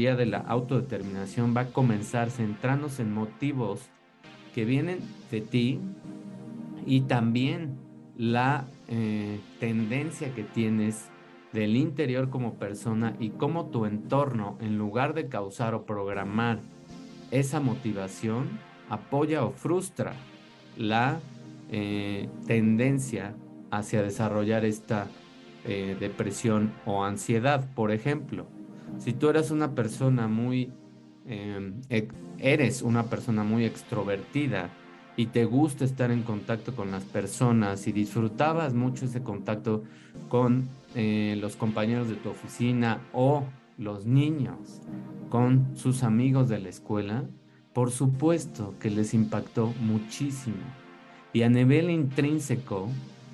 teoría 0.00 0.14
de 0.14 0.26
la 0.26 0.38
autodeterminación 0.38 1.56
va 1.56 1.62
a 1.62 1.72
comenzar 1.72 2.30
centrándose 2.30 3.02
en 3.02 3.12
motivos 3.12 3.80
que 4.54 4.64
vienen 4.64 5.00
de 5.32 5.40
ti 5.40 5.80
y 6.86 7.00
también 7.00 7.80
la 8.16 8.68
eh, 8.86 9.40
tendencia 9.58 10.32
que 10.36 10.44
tienes 10.44 11.08
del 11.52 11.74
interior 11.74 12.30
como 12.30 12.54
persona 12.60 13.16
y 13.18 13.30
cómo 13.30 13.70
tu 13.70 13.86
entorno, 13.86 14.56
en 14.60 14.78
lugar 14.78 15.14
de 15.14 15.26
causar 15.26 15.74
o 15.74 15.84
programar 15.84 16.60
esa 17.32 17.58
motivación, 17.58 18.60
apoya 18.88 19.44
o 19.44 19.50
frustra 19.50 20.12
la 20.76 21.18
eh, 21.72 22.28
tendencia 22.46 23.34
hacia 23.72 24.02
desarrollar 24.02 24.64
esta 24.64 25.08
eh, 25.64 25.96
depresión 25.98 26.72
o 26.86 27.02
ansiedad. 27.02 27.68
Por 27.74 27.90
ejemplo, 27.90 28.46
si 28.98 29.12
tú 29.12 29.28
eres 29.28 29.50
una 29.50 29.74
persona 29.74 30.28
muy, 30.28 30.72
em, 31.26 31.80
eres 32.38 32.82
una 32.82 33.04
persona 33.04 33.44
muy 33.44 33.64
extrovertida 33.64 34.70
y 35.16 35.26
te 35.26 35.44
gusta 35.44 35.84
estar 35.84 36.10
en 36.10 36.22
contacto 36.22 36.74
con 36.76 36.90
las 36.90 37.04
personas 37.04 37.86
y 37.88 37.92
disfrutabas 37.92 38.74
mucho 38.74 39.04
ese 39.04 39.22
contacto 39.22 39.82
con 40.28 40.68
eh, 40.94 41.36
los 41.40 41.56
compañeros 41.56 42.08
de 42.08 42.16
tu 42.16 42.28
oficina 42.30 43.00
o 43.12 43.44
los 43.78 44.06
niños 44.06 44.80
con 45.28 45.76
sus 45.76 46.02
amigos 46.02 46.48
de 46.48 46.58
la 46.58 46.68
escuela, 46.68 47.24
por 47.72 47.90
supuesto 47.90 48.74
que 48.80 48.90
les 48.90 49.14
impactó 49.14 49.72
muchísimo. 49.80 50.56
Y 51.32 51.42
a 51.42 51.48
nivel 51.48 51.90
intrínseco, 51.90 52.88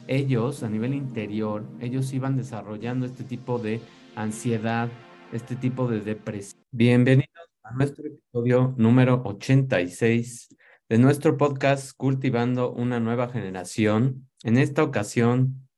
ellos, 0.07 0.63
a 0.63 0.69
nivel 0.69 0.95
interior, 0.95 1.65
ellos 1.81 2.13
iban 2.13 2.37
desarrollando 2.37 3.07
este 3.07 3.25
tipo 3.25 3.59
de 3.59 3.81
ansiedad, 4.17 4.89
este 5.35 5.57
tipo 5.57 5.89
de 5.89 6.01
depresión. 6.01 6.63
Bienvenidos 6.71 7.49
a 7.65 7.73
nuestro 7.73 8.07
episodio 8.07 8.75
número 8.77 9.21
86 9.25 10.49
de 10.89 10.99
nuestro 10.99 11.37
podcast 11.37 11.93
Cultivando 11.97 12.73
una 12.73 13.01
nueva 13.01 13.29
generación. 13.29 14.29
En 14.45 14.59
esta 14.59 14.85
ocasión, 14.85 15.69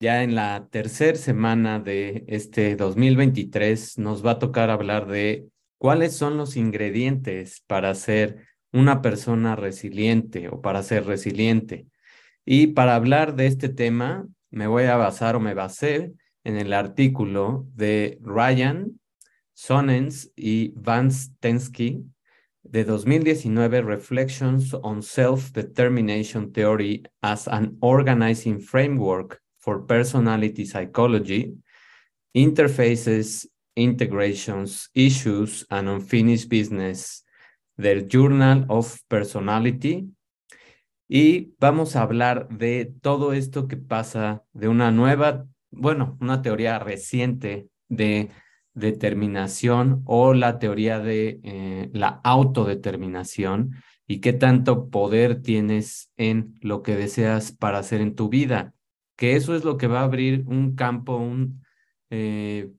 ya 0.00 0.22
en 0.22 0.34
la 0.34 0.68
tercera 0.70 1.16
semana 1.16 1.80
de 1.80 2.24
este 2.28 2.76
2023, 2.76 3.98
nos 3.98 4.24
va 4.24 4.32
a 4.32 4.38
tocar 4.38 4.68
hablar 4.68 5.06
de 5.06 5.46
cuáles 5.78 6.14
son 6.14 6.36
los 6.36 6.56
ingredientes 6.56 7.62
para 7.66 7.94
ser 7.94 8.46
una 8.72 9.00
persona 9.00 9.56
resiliente 9.56 10.48
o 10.48 10.60
para 10.60 10.82
ser 10.82 11.06
resiliente. 11.06 11.86
Y 12.44 12.68
para 12.68 12.96
hablar 12.96 13.34
de 13.34 13.46
este 13.46 13.70
tema, 13.70 14.26
me 14.50 14.66
voy 14.66 14.84
a 14.84 14.96
basar 14.96 15.36
o 15.36 15.40
me 15.40 15.54
basé 15.54 16.12
en 16.44 16.56
el 16.56 16.72
artículo 16.72 17.66
de 17.74 18.18
Ryan 18.22 19.00
Sonens 19.54 20.32
y 20.36 20.72
Vance 20.76 21.30
Tensky 21.40 22.04
de 22.62 22.84
2019, 22.84 23.82
Reflections 23.82 24.74
on 24.82 25.02
Self-Determination 25.02 26.52
Theory 26.52 27.02
as 27.22 27.48
an 27.48 27.76
Organizing 27.80 28.60
Framework 28.60 29.40
for 29.58 29.86
Personality 29.86 30.64
Psychology, 30.64 31.54
Interfaces, 32.34 33.48
Integrations, 33.74 34.90
Issues, 34.94 35.66
and 35.70 35.88
Unfinished 35.88 36.48
Business 36.48 37.24
del 37.76 38.06
Journal 38.08 38.66
of 38.68 39.00
Personality, 39.08 40.08
y 41.12 41.54
vamos 41.58 41.96
a 41.96 42.02
hablar 42.02 42.48
de 42.50 42.94
todo 43.02 43.32
esto 43.32 43.66
que 43.66 43.76
pasa 43.76 44.44
de 44.52 44.68
una 44.68 44.92
nueva, 44.92 45.44
bueno, 45.70 46.16
una 46.20 46.42
teoría 46.42 46.78
reciente 46.78 47.68
de 47.88 48.30
determinación 48.74 50.02
o 50.04 50.34
la 50.34 50.58
teoría 50.58 51.00
de 51.00 51.40
eh, 51.42 51.90
la 51.92 52.20
autodeterminación 52.24 53.74
y 54.06 54.20
qué 54.20 54.32
tanto 54.32 54.88
poder 54.90 55.42
tienes 55.42 56.10
en 56.16 56.58
lo 56.60 56.82
que 56.82 56.96
deseas 56.96 57.52
para 57.52 57.78
hacer 57.78 58.00
en 58.00 58.14
tu 58.14 58.28
vida, 58.28 58.74
que 59.16 59.36
eso 59.36 59.54
es 59.54 59.64
lo 59.64 59.76
que 59.76 59.86
va 59.86 60.00
a 60.00 60.04
abrir 60.04 60.44
un 60.46 60.74
campo, 60.74 61.16
un, 61.16 61.62
eh, 62.10 62.70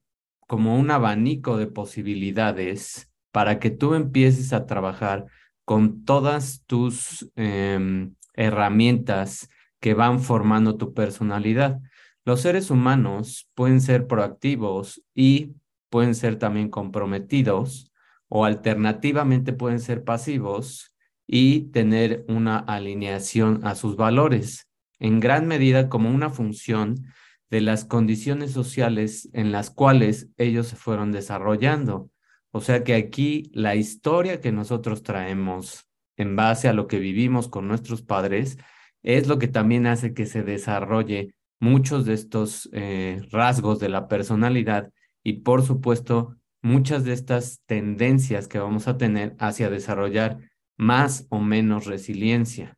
como 0.47 0.78
un 0.78 0.91
abanico 0.91 1.57
de 1.57 1.68
posibilidades 1.68 3.09
para 3.31 3.59
que 3.59 3.69
tú 3.69 3.94
empieces 3.94 4.51
a 4.53 4.66
trabajar 4.66 5.25
con 5.63 6.03
todas 6.03 6.63
tus 6.66 7.31
em, 7.35 8.16
herramientas 8.34 9.50
que 9.80 9.94
van 9.94 10.19
formando 10.19 10.75
tu 10.75 10.94
personalidad. 10.94 11.80
Los 12.23 12.41
seres 12.41 12.69
humanos 12.69 13.49
pueden 13.55 13.81
ser 13.81 14.07
proactivos 14.07 15.01
y 15.15 15.55
pueden 15.89 16.15
ser 16.15 16.37
también 16.37 16.69
comprometidos 16.69 17.91
o 18.29 18.45
alternativamente 18.45 19.53
pueden 19.53 19.79
ser 19.79 20.03
pasivos 20.03 20.95
y 21.27 21.71
tener 21.71 22.23
una 22.27 22.57
alineación 22.57 23.65
a 23.65 23.75
sus 23.75 23.95
valores, 23.95 24.67
en 24.99 25.19
gran 25.19 25.47
medida 25.47 25.89
como 25.89 26.09
una 26.09 26.29
función 26.29 27.05
de 27.49 27.61
las 27.61 27.85
condiciones 27.85 28.51
sociales 28.51 29.29
en 29.33 29.51
las 29.51 29.69
cuales 29.69 30.29
ellos 30.38 30.67
se 30.67 30.75
fueron 30.75 31.11
desarrollando. 31.11 32.09
O 32.51 32.61
sea 32.61 32.83
que 32.83 32.93
aquí 32.93 33.49
la 33.53 33.75
historia 33.75 34.39
que 34.39 34.51
nosotros 34.51 35.03
traemos 35.03 35.88
en 36.17 36.35
base 36.35 36.69
a 36.69 36.73
lo 36.73 36.88
que 36.88 36.99
vivimos 36.99 37.47
con 37.47 37.67
nuestros 37.67 38.01
padres, 38.01 38.57
es 39.03 39.27
lo 39.27 39.39
que 39.39 39.47
también 39.47 39.88
hace 39.88 40.13
que 40.13 40.25
se 40.25 40.43
desarrolle 40.43 41.33
muchos 41.61 42.05
de 42.05 42.13
estos 42.13 42.69
eh, 42.73 43.22
rasgos 43.31 43.79
de 43.79 43.88
la 43.88 44.09
personalidad 44.09 44.91
y 45.23 45.41
por 45.41 45.63
supuesto 45.63 46.35
muchas 46.61 47.05
de 47.05 47.13
estas 47.13 47.61
tendencias 47.66 48.47
que 48.47 48.59
vamos 48.59 48.88
a 48.88 48.97
tener 48.97 49.35
hacia 49.39 49.69
desarrollar 49.69 50.39
más 50.75 51.27
o 51.29 51.39
menos 51.39 51.85
resiliencia. 51.85 52.77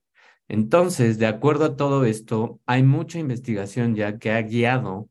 Entonces, 0.49 1.17
de 1.17 1.25
acuerdo 1.25 1.65
a 1.65 1.75
todo 1.77 2.03
esto, 2.03 2.59
hay 2.65 2.83
mucha 2.83 3.17
investigación 3.17 3.95
ya 3.95 4.19
que 4.19 4.31
ha 4.31 4.41
guiado 4.41 5.09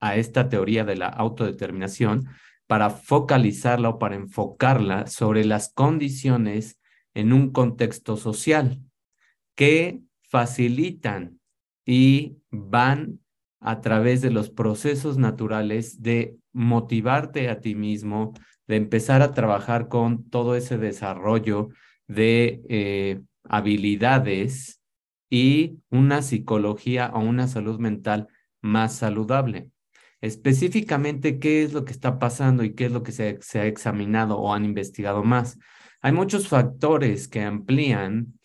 a 0.00 0.16
esta 0.16 0.48
teoría 0.48 0.84
de 0.84 0.96
la 0.96 1.08
autodeterminación 1.08 2.28
para 2.68 2.90
focalizarla 2.90 3.88
o 3.90 3.98
para 3.98 4.14
enfocarla 4.14 5.08
sobre 5.08 5.44
las 5.44 5.72
condiciones 5.72 6.78
en 7.12 7.32
un 7.32 7.50
contexto 7.50 8.16
social 8.16 8.80
que 9.56 10.00
facilitan 10.22 11.40
y 11.84 12.36
van 12.50 13.20
a 13.60 13.80
través 13.80 14.20
de 14.20 14.30
los 14.30 14.50
procesos 14.50 15.18
naturales 15.18 16.02
de 16.02 16.36
motivarte 16.52 17.48
a 17.48 17.60
ti 17.60 17.74
mismo, 17.74 18.34
de 18.66 18.76
empezar 18.76 19.22
a 19.22 19.32
trabajar 19.32 19.88
con 19.88 20.28
todo 20.28 20.54
ese 20.54 20.78
desarrollo 20.78 21.68
de 22.06 22.62
eh, 22.68 23.20
habilidades 23.44 24.80
y 25.30 25.78
una 25.90 26.22
psicología 26.22 27.10
o 27.14 27.20
una 27.20 27.48
salud 27.48 27.78
mental 27.78 28.28
más 28.60 28.94
saludable. 28.96 29.70
Específicamente, 30.20 31.38
¿qué 31.38 31.62
es 31.62 31.72
lo 31.72 31.84
que 31.84 31.92
está 31.92 32.18
pasando 32.18 32.64
y 32.64 32.74
qué 32.74 32.86
es 32.86 32.92
lo 32.92 33.02
que 33.02 33.12
se, 33.12 33.38
se 33.40 33.60
ha 33.60 33.66
examinado 33.66 34.38
o 34.38 34.54
han 34.54 34.64
investigado 34.64 35.22
más? 35.22 35.58
Hay 36.00 36.12
muchos 36.12 36.48
factores 36.48 37.28
que 37.28 37.42
amplían 37.42 38.38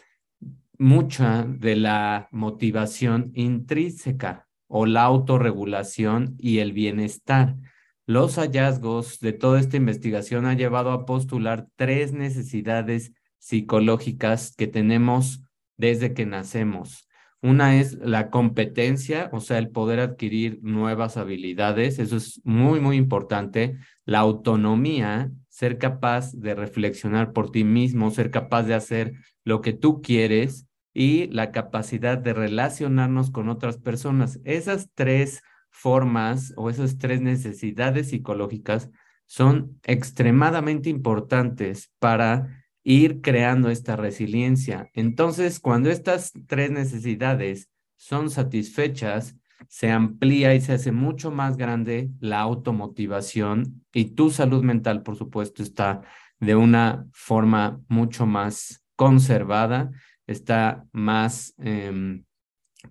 mucha 0.80 1.44
de 1.44 1.76
la 1.76 2.30
motivación 2.32 3.32
intrínseca 3.36 4.48
o 4.68 4.86
la 4.86 5.04
autorregulación 5.04 6.36
y 6.40 6.60
el 6.60 6.72
bienestar. 6.72 7.58
Los 8.06 8.38
hallazgos 8.38 9.20
de 9.20 9.34
toda 9.34 9.60
esta 9.60 9.78
investigación 9.78 10.46
han 10.46 10.58
llevado 10.58 10.92
a 10.92 11.06
postular 11.06 11.68
tres 11.76 12.14
necesidades 12.14 13.12
psicológicas 13.38 14.56
que 14.56 14.68
tenemos 14.68 15.44
desde 15.78 16.14
que 16.14 16.26
nacemos. 16.26 17.08
Una 17.42 17.80
es 17.80 17.94
la 17.96 18.30
competencia, 18.30 19.30
o 19.32 19.40
sea, 19.42 19.58
el 19.60 19.70
poder 19.70 20.00
adquirir 20.00 20.60
nuevas 20.62 21.18
habilidades, 21.18 22.00
eso 22.00 22.18
es 22.18 22.42
muy, 22.44 22.80
muy 22.80 22.98
importante. 22.98 23.78
La 24.06 24.20
autonomía 24.20 25.32
ser 25.50 25.78
capaz 25.78 26.34
de 26.34 26.56
reflexionar 26.56 27.34
por 27.34 27.52
ti 27.52 27.64
mismo, 27.64 28.12
ser 28.12 28.32
capaz 28.32 28.64
de 28.64 28.76
hacer 28.76 29.14
lo 29.44 29.62
que 29.62 29.74
tú 29.74 30.02
quieres 30.02 30.69
y 30.94 31.28
la 31.28 31.52
capacidad 31.52 32.18
de 32.18 32.34
relacionarnos 32.34 33.32
con 33.32 33.50
otras 33.50 33.78
personas. 33.78 34.40
Esas 34.44 34.90
tres 34.96 35.42
formas 35.70 36.54
o 36.58 36.70
esas 36.70 36.98
tres 36.98 37.22
necesidades 37.22 38.10
psicológicas 38.10 38.90
son 39.26 39.80
extremadamente 39.84 40.90
importantes 40.90 41.92
para 42.00 42.66
ir 42.84 43.22
creando 43.22 43.70
esta 43.70 43.96
resiliencia. 43.96 44.90
Entonces, 44.94 45.60
cuando 45.60 45.90
estas 45.90 46.34
tres 46.48 46.72
necesidades 46.72 47.70
son 47.96 48.30
satisfechas, 48.30 49.36
se 49.68 49.92
amplía 49.92 50.56
y 50.56 50.62
se 50.62 50.74
hace 50.74 50.92
mucho 50.92 51.32
más 51.32 51.58
grande 51.58 52.10
la 52.20 52.40
automotivación 52.40 53.84
y 53.94 54.16
tu 54.16 54.32
salud 54.32 54.64
mental, 54.64 55.04
por 55.04 55.16
supuesto, 55.16 55.62
está 55.62 56.02
de 56.40 56.56
una 56.56 57.06
forma 57.12 57.82
mucho 57.90 58.26
más 58.26 58.84
conservada, 58.96 59.92
está 60.30 60.86
más 60.92 61.56
em, 61.58 62.24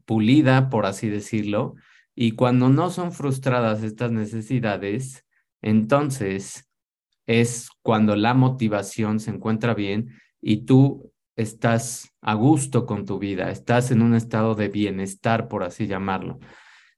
pulida, 0.05 0.71
por 0.71 0.87
así 0.87 1.09
decirlo, 1.09 1.75
y 2.15 2.33
cuando 2.33 2.69
no 2.69 2.91
son 2.91 3.13
frustradas 3.13 3.83
estas 3.85 4.11
necesidades, 4.11 5.25
entonces 5.63 6.69
es 7.27 7.69
cuando 7.83 8.17
la 8.17 8.35
motivación 8.35 9.21
se 9.21 9.31
encuentra 9.31 9.75
bien 9.75 10.09
y 10.41 10.65
tú 10.65 11.13
estás 11.37 12.11
a 12.21 12.35
gusto 12.35 12.87
con 12.87 13.05
tu 13.05 13.21
vida, 13.21 13.51
estás 13.51 13.93
en 13.93 14.03
un 14.03 14.15
estado 14.15 14.57
de 14.57 14.69
bienestar, 14.69 15.47
por 15.47 15.63
así 15.63 15.87
llamarlo. 15.87 16.41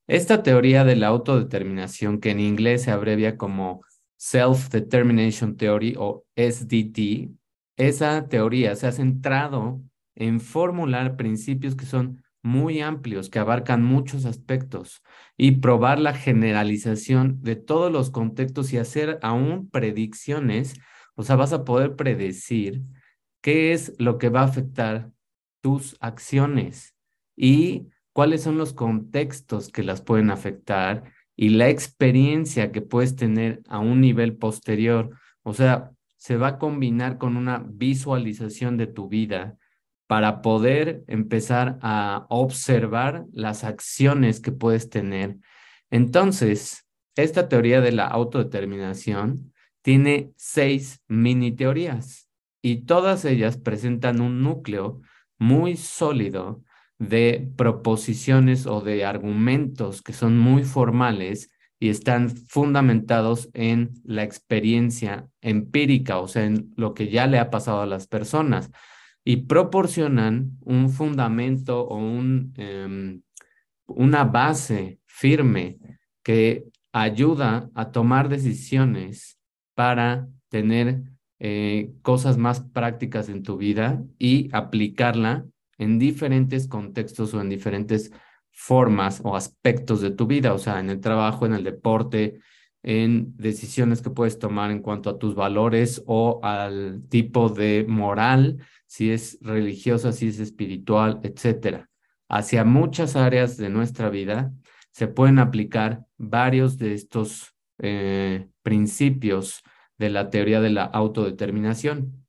Esta 0.06 0.42
teoría 0.42 0.84
de 0.84 0.96
la 0.96 1.08
autodeterminación, 1.08 2.18
que 2.18 2.30
en 2.30 2.40
inglés 2.40 2.82
se 2.82 2.90
abrevia 2.90 3.36
como 3.36 3.82
Self-Determination 4.16 5.56
Theory 5.56 5.94
o 5.98 6.24
SDT, 6.34 7.30
esa 7.76 8.26
teoría 8.28 8.74
se 8.76 8.86
ha 8.86 8.92
centrado 8.92 9.82
en 10.14 10.40
formular 10.40 11.16
principios 11.16 11.74
que 11.74 11.86
son 11.86 12.22
muy 12.42 12.80
amplios, 12.80 13.28
que 13.28 13.38
abarcan 13.38 13.82
muchos 13.82 14.24
aspectos 14.24 15.02
y 15.36 15.52
probar 15.52 15.98
la 15.98 16.14
generalización 16.14 17.42
de 17.42 17.56
todos 17.56 17.92
los 17.92 18.10
contextos 18.10 18.72
y 18.72 18.78
hacer 18.78 19.18
aún 19.22 19.68
predicciones, 19.68 20.74
o 21.14 21.22
sea, 21.22 21.36
vas 21.36 21.52
a 21.52 21.64
poder 21.64 21.96
predecir 21.96 22.82
qué 23.42 23.72
es 23.72 23.94
lo 23.98 24.18
que 24.18 24.30
va 24.30 24.40
a 24.40 24.44
afectar 24.44 25.10
tus 25.60 25.96
acciones 26.00 26.94
y 27.36 27.88
cuáles 28.12 28.42
son 28.42 28.56
los 28.58 28.72
contextos 28.72 29.68
que 29.68 29.82
las 29.82 30.02
pueden 30.02 30.30
afectar 30.30 31.04
y 31.36 31.50
la 31.50 31.68
experiencia 31.68 32.72
que 32.72 32.82
puedes 32.82 33.16
tener 33.16 33.62
a 33.68 33.78
un 33.78 34.00
nivel 34.00 34.36
posterior. 34.36 35.10
O 35.42 35.54
sea, 35.54 35.90
se 36.16 36.36
va 36.36 36.48
a 36.48 36.58
combinar 36.58 37.18
con 37.18 37.36
una 37.36 37.64
visualización 37.66 38.76
de 38.76 38.86
tu 38.86 39.08
vida 39.08 39.56
para 40.10 40.42
poder 40.42 41.04
empezar 41.06 41.78
a 41.82 42.26
observar 42.30 43.26
las 43.32 43.62
acciones 43.62 44.40
que 44.40 44.50
puedes 44.50 44.90
tener. 44.90 45.36
Entonces, 45.88 46.84
esta 47.14 47.48
teoría 47.48 47.80
de 47.80 47.92
la 47.92 48.08
autodeterminación 48.08 49.52
tiene 49.82 50.32
seis 50.34 51.00
mini 51.06 51.52
teorías 51.52 52.28
y 52.60 52.86
todas 52.86 53.24
ellas 53.24 53.56
presentan 53.56 54.20
un 54.20 54.42
núcleo 54.42 55.00
muy 55.38 55.76
sólido 55.76 56.64
de 56.98 57.48
proposiciones 57.56 58.66
o 58.66 58.80
de 58.80 59.04
argumentos 59.04 60.02
que 60.02 60.12
son 60.12 60.36
muy 60.36 60.64
formales 60.64 61.52
y 61.78 61.88
están 61.88 62.30
fundamentados 62.30 63.48
en 63.52 63.92
la 64.02 64.24
experiencia 64.24 65.28
empírica, 65.40 66.18
o 66.18 66.26
sea, 66.26 66.46
en 66.46 66.74
lo 66.76 66.94
que 66.94 67.10
ya 67.10 67.28
le 67.28 67.38
ha 67.38 67.48
pasado 67.48 67.82
a 67.82 67.86
las 67.86 68.08
personas 68.08 68.72
y 69.30 69.36
proporcionan 69.36 70.58
un 70.60 70.90
fundamento 70.90 71.86
o 71.86 71.98
un, 71.98 72.52
em, 72.56 73.22
una 73.86 74.24
base 74.24 74.98
firme 75.06 75.78
que 76.24 76.64
ayuda 76.90 77.70
a 77.76 77.92
tomar 77.92 78.28
decisiones 78.28 79.38
para 79.76 80.26
tener 80.48 81.04
eh, 81.38 81.92
cosas 82.02 82.38
más 82.38 82.58
prácticas 82.58 83.28
en 83.28 83.44
tu 83.44 83.56
vida 83.56 84.02
y 84.18 84.48
aplicarla 84.52 85.46
en 85.78 86.00
diferentes 86.00 86.66
contextos 86.66 87.32
o 87.32 87.40
en 87.40 87.50
diferentes 87.50 88.10
formas 88.50 89.20
o 89.22 89.36
aspectos 89.36 90.00
de 90.00 90.10
tu 90.10 90.26
vida, 90.26 90.52
o 90.54 90.58
sea, 90.58 90.80
en 90.80 90.90
el 90.90 91.00
trabajo, 91.00 91.46
en 91.46 91.52
el 91.52 91.62
deporte, 91.62 92.40
en 92.82 93.36
decisiones 93.36 94.00
que 94.00 94.10
puedes 94.10 94.38
tomar 94.38 94.70
en 94.70 94.80
cuanto 94.80 95.10
a 95.10 95.18
tus 95.18 95.34
valores 95.34 96.02
o 96.06 96.40
al 96.42 97.02
tipo 97.08 97.48
de 97.48 97.84
moral 97.86 98.58
si 98.86 99.12
es 99.12 99.38
religiosa, 99.40 100.12
si 100.12 100.28
es 100.28 100.40
espiritual, 100.40 101.20
etcétera. 101.22 101.88
Hacia 102.28 102.64
muchas 102.64 103.16
áreas 103.16 103.56
de 103.56 103.68
nuestra 103.68 104.08
vida 104.08 104.52
se 104.92 105.06
pueden 105.08 105.38
aplicar 105.38 106.04
varios 106.16 106.78
de 106.78 106.94
estos 106.94 107.54
eh, 107.78 108.48
principios 108.62 109.62
de 109.98 110.10
la 110.10 110.30
teoría 110.30 110.60
de 110.60 110.70
la 110.70 110.84
autodeterminación. 110.84 112.26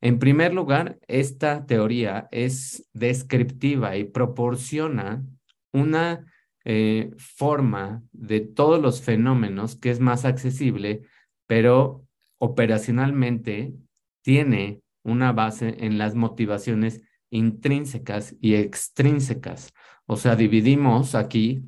En 0.00 0.18
primer 0.18 0.52
lugar, 0.52 0.98
esta 1.06 1.64
teoría 1.64 2.28
es 2.32 2.88
descriptiva 2.92 3.96
y 3.96 4.04
proporciona 4.04 5.24
una 5.72 6.31
eh, 6.64 7.10
forma 7.18 8.02
de 8.12 8.40
todos 8.40 8.80
los 8.80 9.02
fenómenos 9.02 9.76
que 9.76 9.90
es 9.90 10.00
más 10.00 10.24
accesible, 10.24 11.02
pero 11.46 12.06
operacionalmente 12.38 13.74
tiene 14.22 14.82
una 15.02 15.32
base 15.32 15.76
en 15.84 15.98
las 15.98 16.14
motivaciones 16.14 17.02
intrínsecas 17.30 18.36
y 18.40 18.54
extrínsecas. 18.54 19.72
O 20.06 20.16
sea, 20.16 20.36
dividimos 20.36 21.14
aquí 21.14 21.64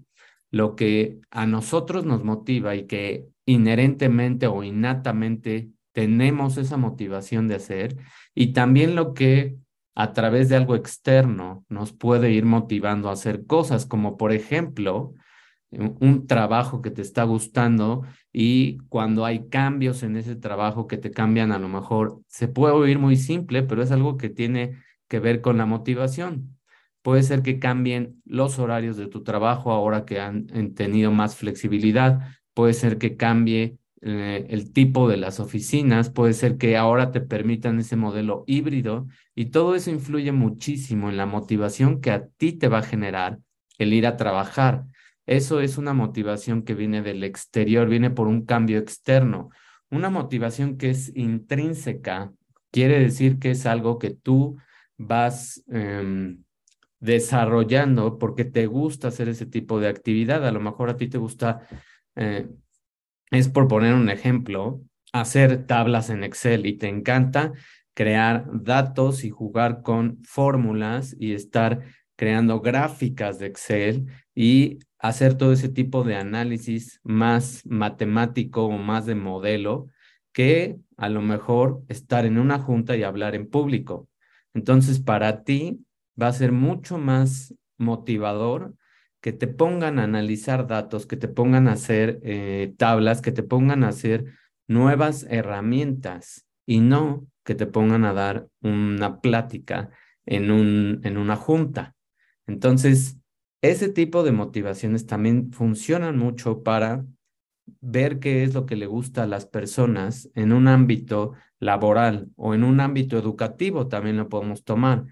lo 0.50 0.76
que 0.76 1.18
a 1.30 1.46
nosotros 1.46 2.04
nos 2.04 2.22
motiva 2.22 2.76
y 2.76 2.86
que 2.86 3.26
inherentemente 3.46 4.46
o 4.46 4.62
innatamente 4.62 5.70
tenemos 5.92 6.56
esa 6.58 6.76
motivación 6.76 7.48
de 7.48 7.56
hacer 7.56 7.96
y 8.34 8.52
también 8.52 8.94
lo 8.94 9.14
que 9.14 9.56
a 9.94 10.12
través 10.12 10.48
de 10.48 10.56
algo 10.56 10.74
externo 10.74 11.64
nos 11.68 11.92
puede 11.92 12.32
ir 12.32 12.44
motivando 12.44 13.08
a 13.08 13.12
hacer 13.12 13.46
cosas, 13.46 13.86
como 13.86 14.16
por 14.16 14.32
ejemplo 14.32 15.14
un 15.70 16.26
trabajo 16.26 16.82
que 16.82 16.90
te 16.90 17.02
está 17.02 17.24
gustando 17.24 18.02
y 18.32 18.78
cuando 18.88 19.24
hay 19.24 19.48
cambios 19.48 20.02
en 20.02 20.16
ese 20.16 20.36
trabajo 20.36 20.86
que 20.86 20.98
te 20.98 21.10
cambian, 21.10 21.52
a 21.52 21.58
lo 21.58 21.68
mejor 21.68 22.20
se 22.28 22.48
puede 22.48 22.74
oír 22.74 22.98
muy 22.98 23.16
simple, 23.16 23.62
pero 23.62 23.82
es 23.82 23.90
algo 23.90 24.16
que 24.16 24.30
tiene 24.30 24.78
que 25.08 25.20
ver 25.20 25.40
con 25.40 25.58
la 25.58 25.66
motivación. 25.66 26.56
Puede 27.02 27.22
ser 27.22 27.42
que 27.42 27.58
cambien 27.58 28.22
los 28.24 28.58
horarios 28.58 28.96
de 28.96 29.08
tu 29.08 29.22
trabajo 29.22 29.72
ahora 29.72 30.04
que 30.04 30.20
han, 30.20 30.46
tenido 30.74 31.12
más 31.12 31.36
flexibilidad. 31.36 32.20
Puede 32.54 32.72
ser 32.72 32.98
que 32.98 33.16
cambie 33.16 33.78
eh, 34.04 34.46
el 34.50 34.72
tipo 34.72 35.08
de 35.08 35.16
las 35.16 35.40
oficinas. 35.40 36.10
Puede 36.10 36.32
ser 36.34 36.56
que 36.56 36.76
ahora 36.76 37.10
te 37.10 37.20
permitan 37.20 37.78
ese 37.80 37.96
modelo 37.96 38.44
híbrido. 38.46 39.06
Y 39.34 39.46
todo 39.46 39.74
eso 39.74 39.90
influye 39.90 40.32
muchísimo 40.32 41.10
en 41.10 41.16
la 41.16 41.26
motivación 41.26 42.00
que 42.00 42.10
a 42.10 42.26
ti 42.26 42.52
te 42.52 42.68
va 42.68 42.78
a 42.78 42.82
generar 42.82 43.38
el 43.78 43.92
ir 43.92 44.06
a 44.06 44.16
trabajar 44.16 44.84
eso 45.26 45.60
es 45.60 45.78
una 45.78 45.94
motivación 45.94 46.62
que 46.62 46.74
viene 46.74 47.02
del 47.02 47.24
exterior, 47.24 47.88
viene 47.88 48.10
por 48.10 48.26
un 48.26 48.44
cambio 48.44 48.78
externo. 48.78 49.50
Una 49.90 50.10
motivación 50.10 50.76
que 50.76 50.90
es 50.90 51.14
intrínseca 51.16 52.32
quiere 52.70 52.98
decir 52.98 53.38
que 53.38 53.52
es 53.52 53.64
algo 53.64 53.98
que 53.98 54.10
tú 54.10 54.58
vas 54.98 55.64
em, 55.68 56.42
desarrollando 57.00 58.18
porque 58.18 58.44
te 58.44 58.66
gusta 58.66 59.08
hacer 59.08 59.28
ese 59.28 59.46
tipo 59.46 59.80
de 59.80 59.88
actividad. 59.88 60.46
A 60.46 60.52
lo 60.52 60.60
mejor 60.60 60.90
a 60.90 60.96
ti 60.96 61.08
te 61.08 61.18
gusta, 61.18 61.60
eh, 62.16 62.48
es 63.38 63.48
por 63.48 63.68
poner 63.68 63.94
un 63.94 64.08
ejemplo, 64.10 64.80
hacer 65.12 65.66
tablas 65.66 66.10
en 66.10 66.24
Excel 66.24 66.66
y 66.66 66.76
te 66.76 66.88
encanta 66.88 67.52
crear 67.94 68.46
datos 68.52 69.24
y 69.24 69.30
jugar 69.30 69.82
con 69.82 70.18
fórmulas 70.24 71.16
y 71.18 71.32
estar 71.32 71.82
creando 72.16 72.60
gráficas 72.60 73.38
de 73.38 73.46
Excel 73.46 74.06
y 74.34 74.78
hacer 74.98 75.34
todo 75.34 75.52
ese 75.52 75.68
tipo 75.68 76.02
de 76.02 76.16
análisis 76.16 77.00
más 77.02 77.64
matemático 77.66 78.64
o 78.64 78.78
más 78.78 79.06
de 79.06 79.14
modelo 79.14 79.88
que 80.32 80.76
a 80.96 81.08
lo 81.08 81.22
mejor 81.22 81.82
estar 81.88 82.26
en 82.26 82.38
una 82.38 82.58
junta 82.58 82.96
y 82.96 83.02
hablar 83.02 83.34
en 83.34 83.48
público. 83.48 84.08
Entonces, 84.54 85.00
para 85.00 85.44
ti 85.44 85.84
va 86.20 86.28
a 86.28 86.32
ser 86.32 86.52
mucho 86.52 86.98
más 86.98 87.54
motivador 87.76 88.74
que 89.24 89.32
te 89.32 89.46
pongan 89.46 89.98
a 89.98 90.04
analizar 90.04 90.66
datos, 90.66 91.06
que 91.06 91.16
te 91.16 91.28
pongan 91.28 91.66
a 91.66 91.72
hacer 91.72 92.20
eh, 92.24 92.74
tablas, 92.76 93.22
que 93.22 93.32
te 93.32 93.42
pongan 93.42 93.82
a 93.82 93.88
hacer 93.88 94.26
nuevas 94.68 95.26
herramientas 95.30 96.46
y 96.66 96.80
no 96.80 97.26
que 97.42 97.54
te 97.54 97.64
pongan 97.64 98.04
a 98.04 98.12
dar 98.12 98.48
una 98.60 99.22
plática 99.22 99.88
en, 100.26 100.50
un, 100.50 101.00
en 101.04 101.16
una 101.16 101.36
junta. 101.36 101.94
Entonces, 102.46 103.16
ese 103.62 103.88
tipo 103.88 104.24
de 104.24 104.32
motivaciones 104.32 105.06
también 105.06 105.52
funcionan 105.52 106.18
mucho 106.18 106.62
para 106.62 107.06
ver 107.80 108.18
qué 108.18 108.44
es 108.44 108.52
lo 108.52 108.66
que 108.66 108.76
le 108.76 108.84
gusta 108.84 109.22
a 109.22 109.26
las 109.26 109.46
personas 109.46 110.28
en 110.34 110.52
un 110.52 110.68
ámbito 110.68 111.32
laboral 111.60 112.28
o 112.36 112.52
en 112.52 112.62
un 112.62 112.78
ámbito 112.78 113.16
educativo 113.16 113.88
también 113.88 114.18
lo 114.18 114.28
podemos 114.28 114.64
tomar. 114.64 115.06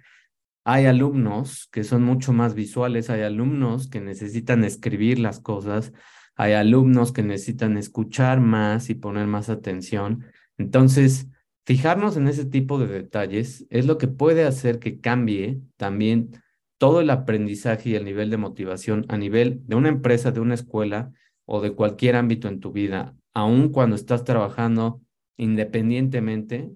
Hay 0.64 0.86
alumnos 0.86 1.68
que 1.72 1.84
son 1.84 2.02
mucho 2.02 2.32
más 2.32 2.54
visuales, 2.54 3.10
hay 3.10 3.22
alumnos 3.22 3.88
que 3.88 4.00
necesitan 4.00 4.64
escribir 4.64 5.18
las 5.18 5.40
cosas, 5.40 5.92
hay 6.36 6.52
alumnos 6.52 7.12
que 7.12 7.22
necesitan 7.22 7.76
escuchar 7.76 8.40
más 8.40 8.88
y 8.88 8.94
poner 8.94 9.26
más 9.26 9.50
atención. 9.50 10.24
Entonces, 10.58 11.28
fijarnos 11.66 12.16
en 12.16 12.28
ese 12.28 12.44
tipo 12.44 12.78
de 12.78 12.86
detalles 12.86 13.66
es 13.70 13.86
lo 13.86 13.98
que 13.98 14.08
puede 14.08 14.44
hacer 14.44 14.78
que 14.78 15.00
cambie 15.00 15.60
también 15.76 16.42
todo 16.78 17.00
el 17.00 17.10
aprendizaje 17.10 17.90
y 17.90 17.94
el 17.94 18.04
nivel 18.04 18.30
de 18.30 18.36
motivación 18.36 19.04
a 19.08 19.16
nivel 19.16 19.62
de 19.66 19.76
una 19.76 19.88
empresa, 19.88 20.32
de 20.32 20.40
una 20.40 20.54
escuela 20.54 21.12
o 21.44 21.60
de 21.60 21.72
cualquier 21.72 22.16
ámbito 22.16 22.48
en 22.48 22.60
tu 22.60 22.72
vida, 22.72 23.14
aun 23.34 23.68
cuando 23.68 23.96
estás 23.96 24.24
trabajando 24.24 25.00
independientemente, 25.36 26.70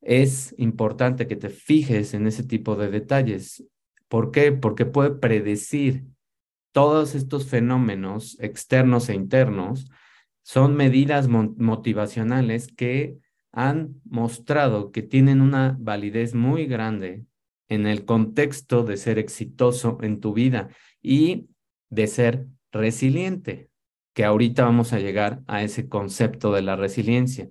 es 0.00 0.54
importante 0.58 1.26
que 1.26 1.36
te 1.36 1.48
fijes 1.48 2.14
en 2.14 2.26
ese 2.26 2.44
tipo 2.44 2.76
de 2.76 2.90
detalles. 2.90 3.64
¿Por 4.08 4.30
qué? 4.30 4.52
Porque 4.52 4.86
puede 4.86 5.10
predecir 5.10 6.04
todos 6.72 7.14
estos 7.14 7.46
fenómenos 7.46 8.38
externos 8.40 9.08
e 9.08 9.14
internos. 9.14 9.90
Son 10.42 10.76
medidas 10.76 11.28
motivacionales 11.28 12.68
que 12.68 13.18
han 13.52 14.00
mostrado 14.04 14.92
que 14.92 15.02
tienen 15.02 15.40
una 15.40 15.76
validez 15.80 16.34
muy 16.34 16.66
grande 16.66 17.24
en 17.68 17.86
el 17.86 18.04
contexto 18.04 18.84
de 18.84 18.96
ser 18.96 19.18
exitoso 19.18 19.98
en 20.00 20.20
tu 20.20 20.32
vida 20.32 20.68
y 21.02 21.48
de 21.90 22.06
ser 22.06 22.46
resiliente, 22.72 23.68
que 24.14 24.24
ahorita 24.24 24.64
vamos 24.64 24.92
a 24.92 24.98
llegar 24.98 25.42
a 25.46 25.62
ese 25.62 25.88
concepto 25.88 26.52
de 26.52 26.62
la 26.62 26.76
resiliencia. 26.76 27.48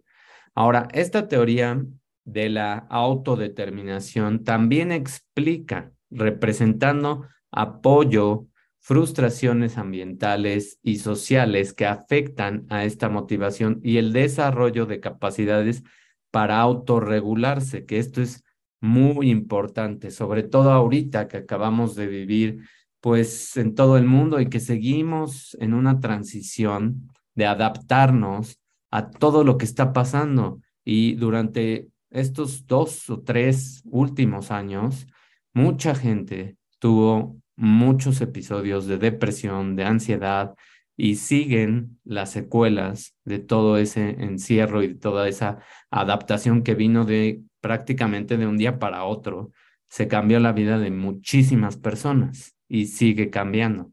Ahora, 0.56 0.88
esta 0.94 1.28
teoría 1.28 1.84
de 2.28 2.50
la 2.50 2.78
autodeterminación 2.90 4.44
también 4.44 4.92
explica, 4.92 5.94
representando 6.10 7.26
apoyo, 7.52 8.48
frustraciones 8.80 9.78
ambientales 9.78 10.78
y 10.84 10.98
sociales 10.98 11.74
que 11.74 11.86
afectan 11.86 12.66
a 12.70 12.84
esta 12.84 13.08
motivación 13.08 13.80
y 13.82 13.98
el 13.98 14.12
desarrollo 14.12 14.86
de 14.86 15.00
capacidades 15.00 15.84
para 16.30 16.60
autorregularse, 16.60 17.86
que 17.86 17.98
esto 17.98 18.22
es 18.22 18.44
muy 18.82 19.32
importante, 19.32 20.12
sobre 20.12 20.44
todo 20.44 20.72
ahorita 20.72 21.30
que 21.30 21.38
acabamos 21.38 21.96
de 21.96 22.08
vivir 22.08 22.60
pues 23.00 23.56
en 23.56 23.74
todo 23.74 23.98
el 23.98 24.06
mundo 24.06 24.42
y 24.42 24.50
que 24.50 24.60
seguimos 24.60 25.56
en 25.62 25.74
una 25.74 26.02
transición 26.02 27.10
de 27.36 27.46
adaptarnos 27.46 28.60
a 28.92 29.10
todo 29.10 29.46
lo 29.46 29.58
que 29.58 29.66
está 29.66 29.94
pasando. 29.94 30.60
Y 30.84 31.16
durante 31.16 31.88
estos 32.10 32.66
dos 32.68 33.10
o 33.10 33.22
tres 33.22 33.82
últimos 33.86 34.52
años, 34.52 35.08
mucha 35.54 35.96
gente 35.96 36.58
tuvo 36.80 37.38
muchos 37.56 38.22
episodios 38.22 38.86
de 38.88 38.98
depresión, 38.98 39.76
de 39.76 39.84
ansiedad 39.86 40.56
y 40.96 41.16
siguen 41.16 42.00
las 42.04 42.32
secuelas 42.32 43.16
de 43.24 43.40
todo 43.40 43.78
ese 43.78 44.10
encierro 44.20 44.84
y 44.84 44.96
toda 44.96 45.28
esa 45.28 45.60
adaptación 45.92 46.64
que 46.64 46.76
vino 46.76 47.06
de 47.06 47.42
prácticamente 47.62 48.38
de 48.38 48.48
un 48.48 48.58
día 48.58 48.80
para 48.80 49.04
otro. 49.04 49.52
Se 49.90 50.08
cambió 50.08 50.40
la 50.40 50.54
vida 50.54 50.80
de 50.80 50.92
muchísimas 50.92 51.78
personas 51.78 52.56
y 52.68 52.88
sigue 52.88 53.30
cambiando. 53.30 53.92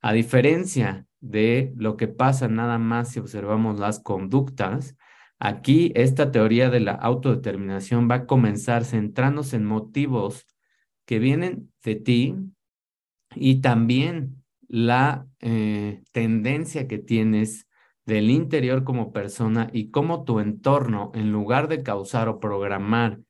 A 0.00 0.12
diferencia 0.12 1.06
de 1.20 1.72
lo 1.76 1.96
que 1.96 2.08
pasa 2.08 2.48
nada 2.48 2.78
más 2.78 3.12
si 3.12 3.20
observamos 3.20 3.80
las 3.80 4.00
conductas, 4.00 4.96
aquí 5.44 5.92
esta 5.94 6.32
teoría 6.32 6.70
de 6.70 6.80
la 6.80 6.92
autodeterminación 6.92 8.10
va 8.10 8.14
a 8.14 8.26
comenzar 8.26 8.84
centrándose 8.86 9.56
en 9.56 9.66
motivos 9.66 10.46
que 11.04 11.18
vienen 11.18 11.70
de 11.82 11.96
ti 11.96 12.34
y 13.34 13.60
también 13.60 14.42
la 14.68 15.26
eh, 15.40 16.02
tendencia 16.12 16.88
que 16.88 16.96
tienes 16.96 17.68
del 18.06 18.30
interior 18.30 18.84
como 18.84 19.12
persona 19.12 19.68
y 19.70 19.90
cómo 19.90 20.24
tu 20.24 20.40
entorno, 20.40 21.12
en 21.14 21.30
lugar 21.30 21.68
de 21.68 21.82
causar 21.82 22.28
o 22.30 22.40
programar 22.40 23.20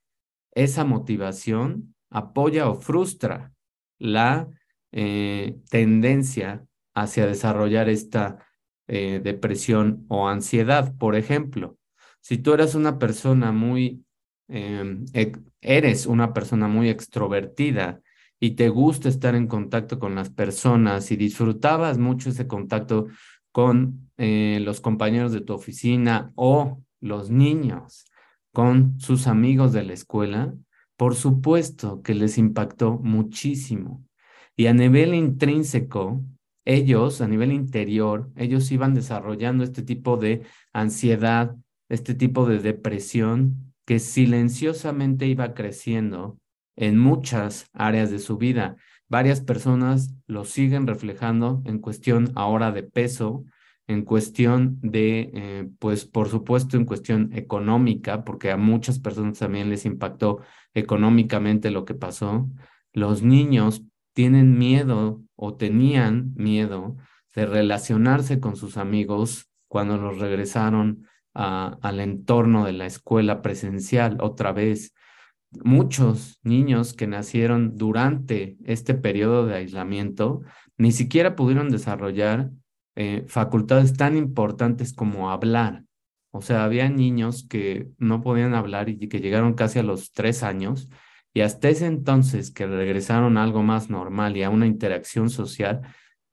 esa 0.52 0.84
motivación, 0.84 1.96
apoya 2.10 2.68
o 2.68 2.76
frustra 2.76 3.52
la 3.98 4.48
eh, 4.92 5.56
tendencia 5.68 6.64
hacia 6.94 7.26
desarrollar 7.26 7.88
esta 7.88 8.46
eh, 8.86 9.20
depresión 9.22 10.06
o 10.08 10.28
ansiedad. 10.28 10.96
Por 10.96 11.16
ejemplo, 11.16 11.76
si 12.24 12.38
tú 12.38 12.54
eres 12.54 12.74
una 12.74 12.98
persona 12.98 13.52
muy, 13.52 14.02
em, 14.48 15.04
eres 15.60 16.06
una 16.06 16.32
persona 16.32 16.68
muy 16.68 16.88
extrovertida 16.88 18.00
y 18.40 18.52
te 18.52 18.70
gusta 18.70 19.10
estar 19.10 19.34
en 19.34 19.46
contacto 19.46 19.98
con 19.98 20.14
las 20.14 20.30
personas 20.30 21.10
y 21.10 21.16
disfrutabas 21.16 21.98
mucho 21.98 22.30
ese 22.30 22.46
contacto 22.46 23.08
con 23.52 24.10
eh, 24.16 24.58
los 24.62 24.80
compañeros 24.80 25.32
de 25.32 25.42
tu 25.42 25.52
oficina 25.52 26.32
o 26.34 26.80
los 27.02 27.28
niños 27.28 28.06
con 28.54 28.98
sus 29.00 29.26
amigos 29.26 29.74
de 29.74 29.82
la 29.82 29.92
escuela, 29.92 30.54
por 30.96 31.16
supuesto 31.16 32.00
que 32.00 32.14
les 32.14 32.38
impactó 32.38 32.98
muchísimo. 33.00 34.02
Y 34.56 34.68
a 34.68 34.72
nivel 34.72 35.12
intrínseco, 35.12 36.24
ellos, 36.64 37.20
a 37.20 37.28
nivel 37.28 37.52
interior, 37.52 38.30
ellos 38.34 38.72
iban 38.72 38.94
desarrollando 38.94 39.62
este 39.62 39.82
tipo 39.82 40.16
de 40.16 40.40
ansiedad, 40.72 41.54
este 41.88 42.14
tipo 42.14 42.46
de 42.46 42.58
depresión 42.58 43.74
que 43.84 43.98
silenciosamente 43.98 45.26
iba 45.26 45.54
creciendo 45.54 46.38
en 46.76 46.98
muchas 46.98 47.66
áreas 47.72 48.10
de 48.10 48.18
su 48.18 48.36
vida. 48.36 48.76
Varias 49.08 49.40
personas 49.40 50.14
lo 50.26 50.44
siguen 50.44 50.86
reflejando 50.86 51.62
en 51.66 51.78
cuestión 51.78 52.32
ahora 52.34 52.72
de 52.72 52.82
peso, 52.82 53.44
en 53.86 54.02
cuestión 54.02 54.78
de, 54.80 55.30
eh, 55.34 55.68
pues 55.78 56.06
por 56.06 56.28
supuesto 56.28 56.76
en 56.76 56.86
cuestión 56.86 57.30
económica, 57.34 58.24
porque 58.24 58.50
a 58.50 58.56
muchas 58.56 58.98
personas 58.98 59.38
también 59.38 59.68
les 59.68 59.84
impactó 59.84 60.40
económicamente 60.72 61.70
lo 61.70 61.84
que 61.84 61.94
pasó. 61.94 62.48
Los 62.92 63.22
niños 63.22 63.82
tienen 64.14 64.56
miedo 64.56 65.22
o 65.36 65.54
tenían 65.54 66.32
miedo 66.34 66.96
de 67.34 67.46
relacionarse 67.46 68.40
con 68.40 68.56
sus 68.56 68.76
amigos 68.78 69.50
cuando 69.68 69.98
los 69.98 70.18
regresaron 70.18 71.06
al 71.34 72.00
entorno 72.00 72.64
de 72.64 72.72
la 72.72 72.86
escuela 72.86 73.42
presencial 73.42 74.18
otra 74.20 74.52
vez. 74.52 74.94
Muchos 75.62 76.40
niños 76.42 76.94
que 76.94 77.06
nacieron 77.06 77.76
durante 77.76 78.56
este 78.64 78.94
periodo 78.94 79.46
de 79.46 79.56
aislamiento 79.56 80.42
ni 80.76 80.92
siquiera 80.92 81.36
pudieron 81.36 81.68
desarrollar 81.68 82.50
eh, 82.96 83.24
facultades 83.28 83.96
tan 83.96 84.16
importantes 84.16 84.92
como 84.92 85.30
hablar. 85.30 85.84
O 86.30 86.42
sea, 86.42 86.64
había 86.64 86.88
niños 86.88 87.46
que 87.48 87.90
no 87.98 88.20
podían 88.20 88.54
hablar 88.54 88.88
y 88.88 89.08
que 89.08 89.20
llegaron 89.20 89.54
casi 89.54 89.78
a 89.78 89.84
los 89.84 90.12
tres 90.12 90.42
años 90.42 90.88
y 91.34 91.40
hasta 91.40 91.68
ese 91.68 91.86
entonces 91.86 92.52
que 92.52 92.66
regresaron 92.66 93.36
a 93.36 93.42
algo 93.42 93.62
más 93.64 93.90
normal 93.90 94.36
y 94.36 94.44
a 94.44 94.50
una 94.50 94.66
interacción 94.66 95.30
social, 95.30 95.82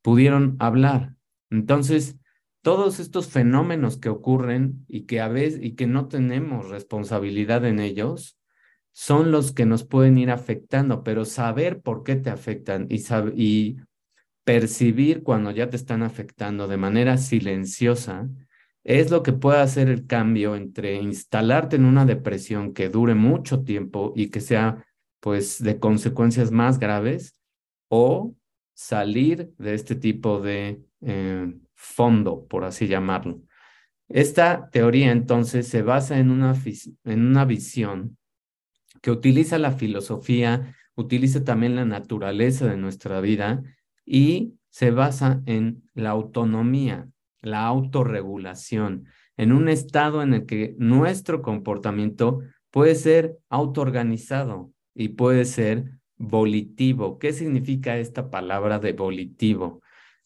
pudieron 0.03 0.55
hablar. 0.59 1.15
Entonces, 1.49 2.17
todos 2.61 2.99
estos 2.99 3.27
fenómenos 3.27 3.97
que 3.97 4.09
ocurren 4.09 4.85
y 4.87 5.05
que 5.05 5.19
a 5.19 5.27
veces 5.27 5.59
y 5.63 5.75
que 5.75 5.87
no 5.87 6.07
tenemos 6.07 6.69
responsabilidad 6.69 7.65
en 7.65 7.79
ellos, 7.79 8.37
son 8.93 9.31
los 9.31 9.53
que 9.53 9.65
nos 9.65 9.83
pueden 9.83 10.17
ir 10.17 10.31
afectando, 10.31 11.03
pero 11.03 11.25
saber 11.25 11.81
por 11.81 12.03
qué 12.03 12.15
te 12.17 12.29
afectan 12.29 12.87
y, 12.89 13.01
y 13.35 13.77
percibir 14.43 15.23
cuando 15.23 15.51
ya 15.51 15.69
te 15.69 15.77
están 15.77 16.03
afectando 16.03 16.67
de 16.67 16.77
manera 16.77 17.17
silenciosa 17.17 18.27
es 18.83 19.11
lo 19.11 19.21
que 19.21 19.33
puede 19.33 19.59
hacer 19.59 19.89
el 19.89 20.07
cambio 20.07 20.55
entre 20.55 20.95
instalarte 20.95 21.75
en 21.75 21.85
una 21.85 22.05
depresión 22.05 22.73
que 22.73 22.89
dure 22.89 23.13
mucho 23.13 23.63
tiempo 23.63 24.13
y 24.15 24.29
que 24.29 24.41
sea 24.41 24.83
pues 25.19 25.61
de 25.61 25.79
consecuencias 25.79 26.51
más 26.51 26.79
graves 26.79 27.35
o 27.89 28.33
salir 28.73 29.53
de 29.59 29.75
este 29.75 29.95
tipo 29.95 30.39
de 30.39 30.81
eh, 31.01 31.53
fondo, 31.81 32.45
por 32.47 32.63
así 32.63 32.87
llamarlo. 32.87 33.41
Esta 34.07 34.69
teoría 34.71 35.11
entonces 35.11 35.67
se 35.67 35.81
basa 35.81 36.19
en 36.19 36.29
una, 36.29 37.45
visión 37.45 38.17
que 39.01 39.11
utiliza 39.11 39.57
la 39.57 39.71
filosofía, 39.71 40.75
utiliza 40.95 41.43
también 41.43 41.75
la 41.75 41.85
naturaleza 41.85 42.67
de 42.67 42.77
nuestra 42.77 43.21
vida 43.21 43.63
y 44.05 44.53
se 44.69 44.91
basa 44.91 45.41
en 45.45 45.83
la 45.93 46.11
autonomía, 46.11 47.07
la 47.41 47.65
autorregulación, 47.65 49.05
en 49.37 49.51
un 49.53 49.69
estado 49.69 50.21
en 50.21 50.33
el 50.33 50.45
que 50.45 50.75
nuestro 50.77 51.41
comportamiento 51.41 52.41
puede 52.69 52.95
ser 52.95 53.37
autoorganizado, 53.49 54.71
y 54.93 55.09
puede 55.09 55.45
ser 55.45 55.85
volitivo. 56.17 57.17
¿Qué 57.19 57.33
significa 57.33 57.97
esta 57.97 58.29
palabra 58.29 58.79
de 58.79 58.93
volitivo? 58.93 59.81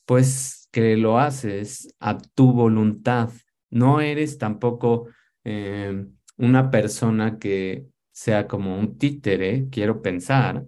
Pues 0.05 0.67
que 0.71 0.97
lo 0.97 1.19
haces 1.19 1.93
a 1.99 2.17
tu 2.17 2.51
voluntad. 2.51 3.29
No 3.69 4.01
eres 4.01 4.37
tampoco 4.37 5.07
eh, 5.43 6.05
una 6.37 6.69
persona 6.71 7.39
que 7.39 7.87
sea 8.11 8.47
como 8.47 8.77
un 8.79 8.97
títere, 8.97 9.67
quiero 9.69 10.01
pensar, 10.01 10.65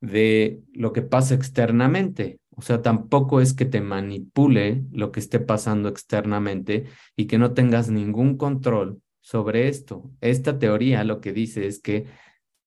de 0.00 0.62
lo 0.72 0.92
que 0.92 1.02
pasa 1.02 1.34
externamente. 1.34 2.40
O 2.50 2.62
sea, 2.62 2.82
tampoco 2.82 3.40
es 3.40 3.54
que 3.54 3.64
te 3.64 3.80
manipule 3.80 4.84
lo 4.90 5.12
que 5.12 5.20
esté 5.20 5.38
pasando 5.38 5.88
externamente 5.88 6.86
y 7.16 7.26
que 7.26 7.38
no 7.38 7.54
tengas 7.54 7.88
ningún 7.90 8.36
control 8.36 9.00
sobre 9.20 9.68
esto. 9.68 10.10
Esta 10.20 10.58
teoría 10.58 11.04
lo 11.04 11.20
que 11.20 11.32
dice 11.32 11.66
es 11.68 11.80
que 11.80 12.06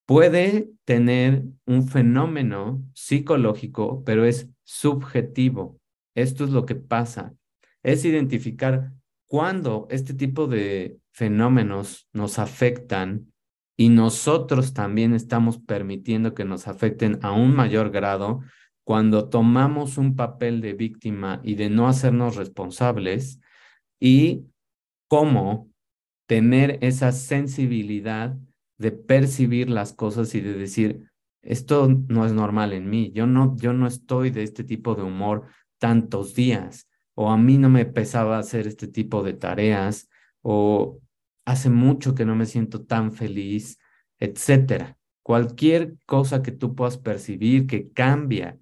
puede 0.05 0.69
tener 0.85 1.43
un 1.65 1.87
fenómeno 1.87 2.81
psicológico, 2.93 4.03
pero 4.05 4.23
es 4.23 4.49
subjetivo. 4.63 5.80
Esto 6.15 6.43
es 6.43 6.49
lo 6.51 6.65
que 6.65 6.75
pasa. 6.75 7.33
Es 7.83 8.05
identificar 8.05 8.91
cuándo 9.27 9.87
este 9.89 10.13
tipo 10.13 10.47
de 10.47 10.99
fenómenos 11.11 12.07
nos 12.13 12.39
afectan 12.39 13.31
y 13.77 13.89
nosotros 13.89 14.73
también 14.73 15.13
estamos 15.13 15.57
permitiendo 15.57 16.33
que 16.33 16.45
nos 16.45 16.67
afecten 16.67 17.19
a 17.21 17.31
un 17.31 17.55
mayor 17.55 17.89
grado 17.89 18.41
cuando 18.83 19.29
tomamos 19.29 19.97
un 19.97 20.15
papel 20.15 20.61
de 20.61 20.73
víctima 20.73 21.39
y 21.43 21.55
de 21.55 21.69
no 21.69 21.87
hacernos 21.87 22.35
responsables 22.35 23.39
y 23.99 24.45
cómo 25.07 25.69
tener 26.27 26.77
esa 26.81 27.11
sensibilidad 27.11 28.35
de 28.77 28.91
percibir 28.91 29.69
las 29.69 29.93
cosas 29.93 30.33
y 30.35 30.41
de 30.41 30.53
decir, 30.53 31.09
esto 31.41 31.87
no 31.87 32.25
es 32.25 32.33
normal 32.33 32.73
en 32.73 32.89
mí, 32.89 33.11
yo 33.13 33.27
no, 33.27 33.55
yo 33.57 33.73
no 33.73 33.87
estoy 33.87 34.29
de 34.29 34.43
este 34.43 34.63
tipo 34.63 34.95
de 34.95 35.03
humor 35.03 35.47
tantos 35.81 36.35
días, 36.35 36.87
o 37.15 37.31
a 37.31 37.37
mí 37.37 37.57
no 37.57 37.69
me 37.69 37.85
pesaba 37.85 38.37
hacer 38.37 38.67
este 38.67 38.87
tipo 38.87 39.23
de 39.23 39.33
tareas, 39.33 40.09
o 40.43 40.99
hace 41.43 41.71
mucho 41.71 42.13
que 42.13 42.23
no 42.23 42.35
me 42.35 42.45
siento 42.45 42.85
tan 42.85 43.11
feliz, 43.13 43.79
etcétera. 44.19 44.97
Cualquier 45.23 45.95
cosa 46.05 46.43
que 46.43 46.51
tú 46.51 46.75
puedas 46.75 46.99
percibir 46.99 47.65
que 47.65 47.89
cambia 47.91 48.59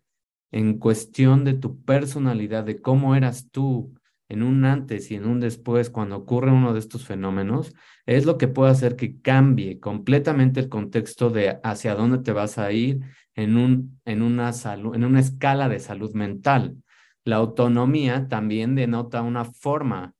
en 0.51 0.79
cuestión 0.79 1.43
de 1.43 1.55
tu 1.55 1.83
personalidad, 1.83 2.63
de 2.63 2.81
cómo 2.81 3.15
eras 3.15 3.49
tú 3.51 3.93
en 4.29 4.41
un 4.41 4.63
antes 4.63 5.11
y 5.11 5.15
en 5.15 5.25
un 5.25 5.41
después 5.41 5.89
cuando 5.89 6.15
ocurre 6.15 6.51
uno 6.51 6.71
de 6.73 6.79
estos 6.79 7.05
fenómenos, 7.05 7.73
es 8.05 8.25
lo 8.25 8.37
que 8.37 8.47
puede 8.47 8.71
hacer 8.71 8.95
que 8.95 9.19
cambie 9.19 9.81
completamente 9.81 10.61
el 10.61 10.69
contexto 10.69 11.31
de 11.31 11.59
hacia 11.63 11.95
dónde 11.95 12.19
te 12.19 12.31
vas 12.31 12.57
a 12.57 12.71
ir 12.71 13.01
en, 13.35 13.57
un, 13.57 13.99
en, 14.05 14.21
una, 14.21 14.51
en 14.93 15.03
una 15.03 15.19
escala 15.19 15.67
de 15.67 15.79
salud 15.79 16.13
mental. 16.13 16.77
La 17.25 17.37
autonomía 17.37 18.27
también 18.27 18.75
denota 18.75 19.21
una 19.21 19.45
forma 19.45 20.13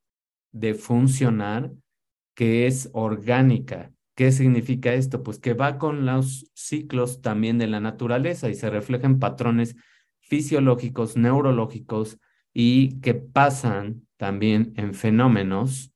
de 0.51 0.73
funcionar 0.73 1.71
que 2.35 2.67
es 2.67 2.89
orgánica. 2.93 3.91
¿Qué 4.15 4.31
significa 4.31 4.93
esto? 4.93 5.23
Pues 5.23 5.39
que 5.39 5.53
va 5.53 5.77
con 5.77 6.05
los 6.05 6.49
ciclos 6.53 7.21
también 7.21 7.57
de 7.57 7.67
la 7.67 7.79
naturaleza 7.79 8.49
y 8.49 8.55
se 8.55 8.69
reflejan 8.69 9.19
patrones 9.19 9.75
fisiológicos, 10.19 11.17
neurológicos 11.17 12.19
y 12.53 12.99
que 12.99 13.13
pasan 13.13 14.07
también 14.17 14.73
en 14.75 14.93
fenómenos 14.93 15.93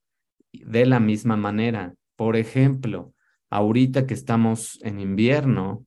de 0.52 0.86
la 0.86 1.00
misma 1.00 1.36
manera. 1.36 1.94
Por 2.16 2.36
ejemplo, 2.36 3.12
ahorita 3.50 4.06
que 4.06 4.14
estamos 4.14 4.80
en 4.82 5.00
invierno, 5.00 5.86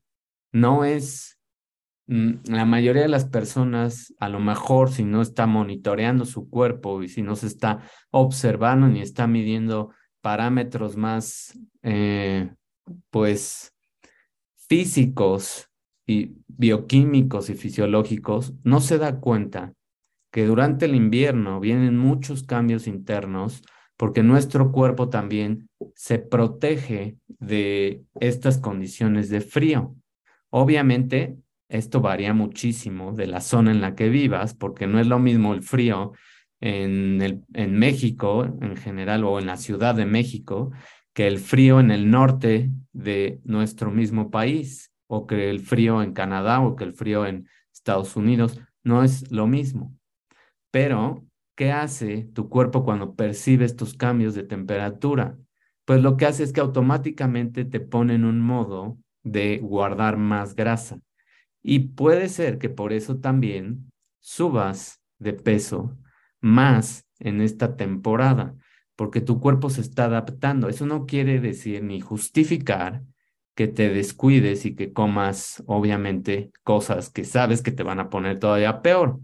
no 0.52 0.86
es 0.86 1.37
la 2.08 2.66
mayoría 2.66 3.02
de 3.02 3.10
las 3.10 3.26
personas, 3.26 4.14
a 4.20 4.30
lo 4.30 4.40
mejor 4.40 4.92
si 4.92 5.04
no 5.04 5.22
está 5.22 5.46
monitoreando 5.46 6.26
su 6.26 6.50
cuerpo 6.50 7.04
y 7.04 7.10
si 7.10 7.22
no 7.22 7.36
se 7.36 7.48
está 7.48 7.82
observando 8.12 8.88
ni 8.88 9.02
está 9.02 9.28
midiendo 9.28 9.92
parámetros 10.22 10.96
más, 10.96 11.60
eh, 11.84 12.50
pues, 13.10 13.74
físicos 14.56 15.70
y 16.06 16.38
bioquímicos 16.48 17.50
y 17.50 17.56
fisiológicos, 17.56 18.54
no 18.64 18.80
se 18.80 18.98
da 18.98 19.20
cuenta 19.20 19.74
que 20.32 20.46
durante 20.46 20.86
el 20.86 20.96
invierno 20.96 21.60
vienen 21.60 21.98
muchos 21.98 22.44
cambios 22.44 22.88
internos 22.88 23.64
porque 23.98 24.24
nuestro 24.24 24.72
cuerpo 24.72 25.10
también 25.10 25.70
se 25.96 26.20
protege 26.20 27.18
de 27.28 28.04
estas 28.20 28.60
condiciones 28.60 29.30
de 29.30 29.42
frío. 29.42 29.96
Obviamente, 30.50 31.38
esto 31.70 32.02
varía 32.02 32.34
muchísimo 32.34 33.14
de 33.14 33.28
la 33.28 33.42
zona 33.42 33.72
en 33.72 33.82
la 33.82 33.96
que 33.96 34.10
vivas, 34.10 34.54
porque 34.54 34.88
no 34.88 35.00
es 35.00 35.08
lo 35.08 35.20
mismo 35.20 35.54
el 35.54 35.64
frío 35.64 36.14
en, 36.60 37.22
el, 37.22 37.44
en 37.54 37.78
México 37.78 38.46
en 38.46 38.78
general 38.78 39.24
o 39.24 39.40
en 39.40 39.46
la 39.48 39.58
Ciudad 39.58 39.96
de 39.96 40.06
México 40.06 40.72
que 41.14 41.26
el 41.26 41.40
frío 41.40 41.80
en 41.80 41.90
el 41.90 42.12
norte 42.12 42.70
de 42.94 43.42
nuestro 43.44 43.90
mismo 43.90 44.30
país 44.30 44.92
o 45.08 45.26
que 45.26 45.50
el 45.50 45.62
frío 45.62 46.04
en 46.04 46.14
Canadá 46.14 46.60
o 46.62 46.76
que 46.76 46.84
el 46.84 46.94
frío 46.94 47.26
en 47.26 47.48
Estados 47.74 48.16
Unidos. 48.16 48.60
No 48.84 49.04
es 49.04 49.32
lo 49.32 49.48
mismo. 49.48 49.96
Pero, 50.70 51.26
¿qué 51.56 51.72
hace 51.72 52.30
tu 52.34 52.50
cuerpo 52.50 52.84
cuando 52.86 53.16
percibe 53.16 53.66
estos 53.66 53.96
cambios 53.96 54.36
de 54.36 54.44
temperatura? 54.44 55.38
Pues 55.86 56.04
lo 56.04 56.18
que 56.18 56.28
hace 56.28 56.44
es 56.44 56.54
que 56.54 56.60
automáticamente 56.60 57.66
te 57.66 57.80
pone 57.80 58.14
en 58.14 58.24
un 58.24 58.40
modo 58.40 58.98
de 59.24 59.58
guardar 59.58 60.18
más 60.18 60.54
grasa. 60.54 61.00
Y 61.64 61.80
puede 61.80 62.30
ser 62.30 62.58
que 62.58 62.70
por 62.70 62.94
eso 62.94 63.18
también 63.18 63.92
subas 64.20 65.02
de 65.20 65.34
peso 65.34 65.98
más 66.40 67.06
en 67.20 67.42
esta 67.42 67.76
temporada, 67.76 68.56
porque 68.96 69.22
tu 69.22 69.40
cuerpo 69.40 69.70
se 69.70 69.82
está 69.82 70.06
adaptando. 70.06 70.70
Eso 70.70 70.86
no 70.86 71.06
quiere 71.06 71.40
decir 71.40 71.84
ni 71.84 72.00
justificar 72.00 73.04
que 73.56 73.68
te 73.68 73.90
descuides 73.90 74.66
y 74.66 74.76
que 74.76 74.94
comas, 74.94 75.64
obviamente, 75.66 76.52
cosas 76.64 77.10
que 77.10 77.24
sabes 77.24 77.62
que 77.62 77.72
te 77.72 77.84
van 77.84 78.00
a 78.00 78.10
poner 78.10 78.40
todavía 78.40 78.82
peor. 78.82 79.20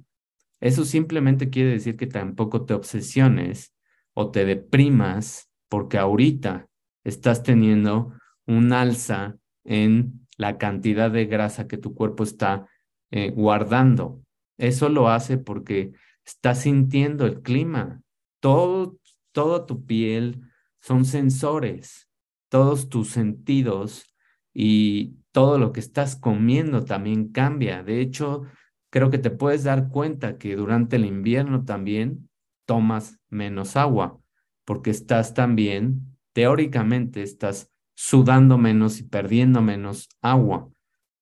Eso 0.60 0.86
simplemente 0.86 1.50
quiere 1.50 1.72
decir 1.72 1.98
que 1.98 2.08
tampoco 2.08 2.66
te 2.66 2.74
obsesiones 2.74 3.76
o 4.14 4.32
te 4.32 4.46
deprimas 4.46 5.52
porque 5.70 5.98
ahorita 5.98 6.68
estás 7.04 7.44
teniendo 7.44 8.14
un 8.48 8.74
alza 8.74 9.36
en 9.66 10.23
la 10.38 10.58
cantidad 10.58 11.12
de 11.12 11.26
grasa 11.26 11.68
que 11.68 11.78
tu 11.78 11.94
cuerpo 11.94 12.24
está 12.24 12.68
eh, 13.12 13.32
guardando. 13.32 14.22
Eso 14.58 14.90
lo 14.90 15.10
hace 15.10 15.38
porque 15.38 15.94
estás 16.26 16.62
sintiendo 16.62 17.26
el 17.26 17.42
clima. 17.42 18.02
Todo, 18.40 18.98
toda 19.32 19.66
tu 19.66 19.86
piel 19.86 20.42
son 20.80 21.06
sensores, 21.06 22.10
todos 22.50 22.90
tus 22.90 23.10
sentidos 23.10 24.14
y 24.54 25.18
todo 25.32 25.58
lo 25.58 25.72
que 25.74 25.80
estás 25.80 26.16
comiendo 26.16 26.86
también 26.86 27.32
cambia. 27.32 27.84
De 27.84 28.02
hecho, 28.02 28.44
creo 28.90 29.10
que 29.10 29.18
te 29.18 29.32
puedes 29.32 29.64
dar 29.64 29.90
cuenta 29.90 30.38
que 30.38 30.56
durante 30.56 30.98
el 30.98 31.06
invierno 31.06 31.66
también 31.66 32.30
tomas 32.66 33.20
menos 33.30 33.76
agua, 33.76 34.20
porque 34.66 34.92
estás 34.92 35.34
también, 35.34 36.18
teóricamente, 36.34 37.24
estás 37.24 37.73
sudando 37.96 38.58
menos 38.58 39.00
y 39.00 39.04
perdiendo 39.04 39.62
menos 39.62 40.10
agua. 40.22 40.70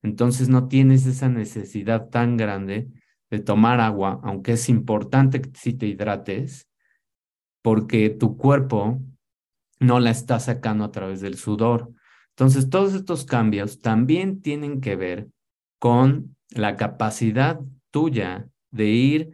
Entonces 0.02 0.50
no 0.50 0.68
tienes 0.68 1.06
esa 1.06 1.30
necesidad 1.30 2.10
tan 2.10 2.38
grande 2.38 2.90
de 3.30 3.40
tomar 3.40 3.80
agua, 3.80 4.20
aunque 4.24 4.54
es 4.54 4.70
importante 4.70 5.42
que 5.42 5.52
si 5.54 5.74
te 5.74 5.88
hidrates, 5.88 6.68
porque 7.62 8.10
tu 8.10 8.38
cuerpo 8.38 9.00
no 9.80 10.00
la 10.00 10.12
está 10.12 10.40
sacando 10.40 10.84
a 10.84 10.92
través 10.92 11.22
del 11.22 11.38
sudor. 11.38 11.92
Entonces, 12.30 12.70
todos 12.70 12.94
estos 12.94 13.26
cambios 13.26 13.82
también 13.82 14.42
tienen 14.42 14.82
que 14.82 14.96
ver 14.96 15.28
con 15.80 16.36
la 16.50 16.76
capacidad 16.76 17.60
tuya 17.90 18.48
de 18.72 18.88
ir 18.88 19.32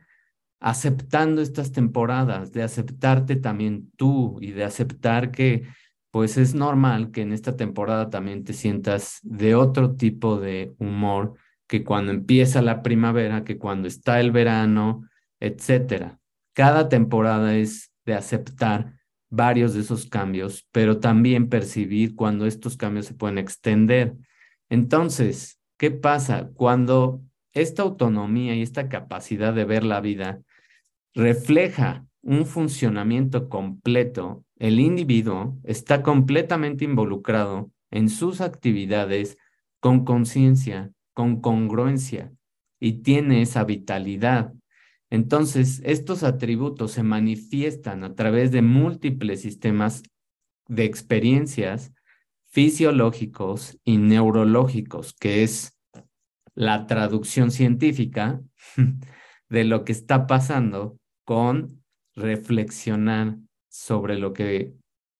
aceptando 0.59 1.41
estas 1.41 1.71
temporadas, 1.71 2.51
de 2.51 2.63
aceptarte 2.63 3.35
también 3.35 3.91
tú 3.95 4.39
y 4.41 4.51
de 4.51 4.63
aceptar 4.63 5.31
que 5.31 5.67
pues 6.17 6.37
es 6.37 6.55
normal 6.55 7.11
que 7.11 7.21
en 7.21 7.31
esta 7.31 7.55
temporada 7.55 8.09
también 8.09 8.43
te 8.43 8.53
sientas 8.53 9.19
de 9.21 9.53
otro 9.53 9.95
tipo 9.95 10.39
de 10.39 10.73
humor 10.79 11.35
que 11.67 11.83
cuando 11.83 12.11
empieza 12.11 12.63
la 12.63 12.81
primavera, 12.81 13.43
que 13.43 13.59
cuando 13.59 13.87
está 13.87 14.19
el 14.19 14.31
verano, 14.31 15.07
etcétera. 15.39 16.19
Cada 16.53 16.89
temporada 16.89 17.55
es 17.55 17.91
de 18.03 18.15
aceptar 18.15 18.93
varios 19.29 19.73
de 19.75 19.81
esos 19.81 20.07
cambios, 20.07 20.65
pero 20.71 20.99
también 20.99 21.49
percibir 21.49 22.15
cuando 22.15 22.47
estos 22.47 22.77
cambios 22.77 23.05
se 23.05 23.13
pueden 23.13 23.37
extender. 23.37 24.15
Entonces, 24.69 25.57
¿Qué 25.77 25.91
pasa 25.91 26.49
cuando 26.55 27.21
esta 27.53 27.83
autonomía 27.83 28.55
y 28.55 28.63
esta 28.63 28.89
capacidad 28.89 29.53
de 29.53 29.63
ver 29.63 29.83
la 29.83 30.01
vida 30.01 30.41
refleja 31.13 32.05
un 32.23 32.47
funcionamiento 32.47 33.47
completo? 33.47 34.43
El 34.59 34.79
individuo 34.79 35.57
está 35.63 36.01
completamente 36.01 36.83
involucrado 36.83 37.71
en 37.91 38.09
sus 38.09 38.41
actividades 38.41 39.37
con 39.79 40.03
conciencia, 40.03 40.91
con 41.13 41.41
congruencia 41.41 42.33
y 42.79 43.03
tiene 43.03 43.41
esa 43.41 43.63
vitalidad. 43.63 44.53
Entonces, 45.09 45.81
estos 45.85 46.23
atributos 46.23 46.91
se 46.91 47.03
manifiestan 47.03 48.03
a 48.03 48.15
través 48.15 48.51
de 48.51 48.61
múltiples 48.61 49.41
sistemas 49.41 50.03
de 50.67 50.85
experiencias 50.85 51.93
fisiológicos 52.49 53.77
y 53.83 53.97
neurológicos, 53.97 55.13
que 55.13 55.43
es 55.43 55.77
la 56.55 56.87
traducción 56.87 57.51
científica 57.51 58.41
de 59.49 59.63
lo 59.63 59.85
que 59.85 59.91
está 59.91 60.25
pasando 60.27 60.97
con 61.23 61.83
reflexionar 62.15 63.37
sobre 63.77 64.17
lo 64.17 64.33
que 64.33 64.73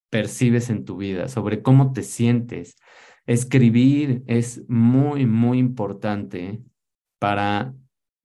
percibes 0.09 0.71
en 0.71 0.83
tu 0.83 0.97
vida, 0.97 1.27
sobre 1.27 1.61
cómo 1.61 1.93
te 1.93 2.01
sientes. 2.01 2.75
Escribir 3.27 4.23
es 4.25 4.67
muy, 4.67 5.27
muy 5.27 5.59
importante 5.59 6.59
para 7.19 7.75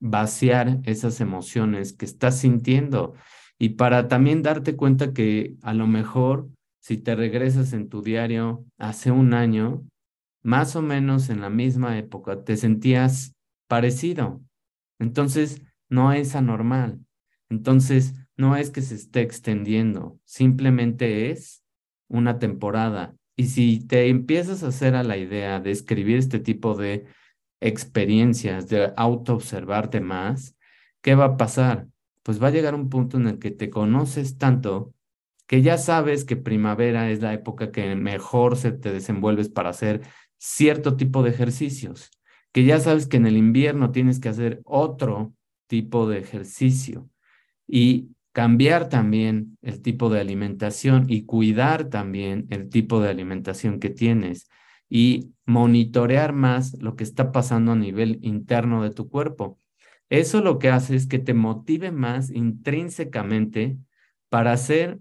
vaciar 0.00 0.80
esas 0.84 1.20
emociones 1.20 1.92
que 1.92 2.06
estás 2.06 2.38
sintiendo 2.38 3.12
y 3.58 3.70
para 3.70 4.08
también 4.08 4.42
darte 4.42 4.74
cuenta 4.74 5.12
que 5.12 5.56
a 5.62 5.74
lo 5.74 5.86
mejor 5.86 6.48
si 6.80 6.96
te 6.96 7.14
regresas 7.14 7.74
en 7.74 7.90
tu 7.90 8.00
diario 8.00 8.64
hace 8.78 9.10
un 9.10 9.34
año, 9.34 9.84
más 10.42 10.76
o 10.76 10.82
menos 10.82 11.28
en 11.28 11.42
la 11.42 11.50
misma 11.50 11.98
época, 11.98 12.42
te 12.42 12.56
sentías 12.56 13.34
parecido. 13.68 14.40
Entonces, 14.98 15.62
no 15.90 16.12
es 16.12 16.34
anormal. 16.34 17.00
Entonces, 17.50 18.14
no 18.42 18.56
es 18.56 18.70
que 18.70 18.82
se 18.82 18.96
esté 18.96 19.20
extendiendo, 19.20 20.18
simplemente 20.24 21.30
es 21.30 21.62
una 22.08 22.40
temporada. 22.40 23.14
Y 23.36 23.46
si 23.46 23.86
te 23.86 24.08
empiezas 24.08 24.64
a 24.64 24.68
hacer 24.68 24.96
a 24.96 25.04
la 25.04 25.16
idea 25.16 25.60
de 25.60 25.70
escribir 25.70 26.18
este 26.18 26.40
tipo 26.40 26.74
de 26.74 27.06
experiencias, 27.60 28.68
de 28.68 28.92
auto-observarte 28.96 30.00
más, 30.00 30.56
¿qué 31.02 31.14
va 31.14 31.26
a 31.26 31.36
pasar? 31.36 31.86
Pues 32.24 32.42
va 32.42 32.48
a 32.48 32.50
llegar 32.50 32.74
un 32.74 32.88
punto 32.88 33.16
en 33.16 33.28
el 33.28 33.38
que 33.38 33.52
te 33.52 33.70
conoces 33.70 34.38
tanto 34.38 34.92
que 35.46 35.62
ya 35.62 35.78
sabes 35.78 36.24
que 36.24 36.34
primavera 36.36 37.12
es 37.12 37.22
la 37.22 37.34
época 37.34 37.70
que 37.70 37.94
mejor 37.94 38.56
se 38.56 38.72
te 38.72 38.92
desenvuelves 38.92 39.50
para 39.50 39.70
hacer 39.70 40.00
cierto 40.36 40.96
tipo 40.96 41.22
de 41.22 41.30
ejercicios, 41.30 42.10
que 42.50 42.64
ya 42.64 42.80
sabes 42.80 43.06
que 43.06 43.18
en 43.18 43.26
el 43.26 43.36
invierno 43.36 43.92
tienes 43.92 44.18
que 44.18 44.30
hacer 44.30 44.62
otro 44.64 45.32
tipo 45.68 46.08
de 46.08 46.18
ejercicio 46.18 47.08
y 47.68 48.11
cambiar 48.32 48.88
también 48.88 49.58
el 49.62 49.82
tipo 49.82 50.10
de 50.10 50.20
alimentación 50.20 51.06
y 51.08 51.24
cuidar 51.24 51.90
también 51.90 52.46
el 52.50 52.68
tipo 52.70 53.00
de 53.00 53.10
alimentación 53.10 53.78
que 53.78 53.90
tienes 53.90 54.48
y 54.88 55.32
monitorear 55.46 56.32
más 56.32 56.74
lo 56.80 56.96
que 56.96 57.04
está 57.04 57.32
pasando 57.32 57.72
a 57.72 57.76
nivel 57.76 58.18
interno 58.22 58.82
de 58.82 58.90
tu 58.90 59.08
cuerpo. 59.08 59.58
Eso 60.10 60.42
lo 60.42 60.58
que 60.58 60.68
hace 60.68 60.94
es 60.94 61.06
que 61.06 61.18
te 61.18 61.32
motive 61.32 61.90
más 61.90 62.30
intrínsecamente 62.30 63.78
para 64.28 64.56
ser 64.56 64.98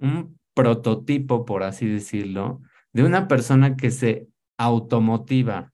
un 0.00 0.38
prototipo, 0.54 1.44
por 1.44 1.62
así 1.62 1.86
decirlo, 1.86 2.60
de 2.92 3.04
una 3.04 3.28
persona 3.28 3.76
que 3.76 3.90
se 3.90 4.28
automotiva, 4.58 5.72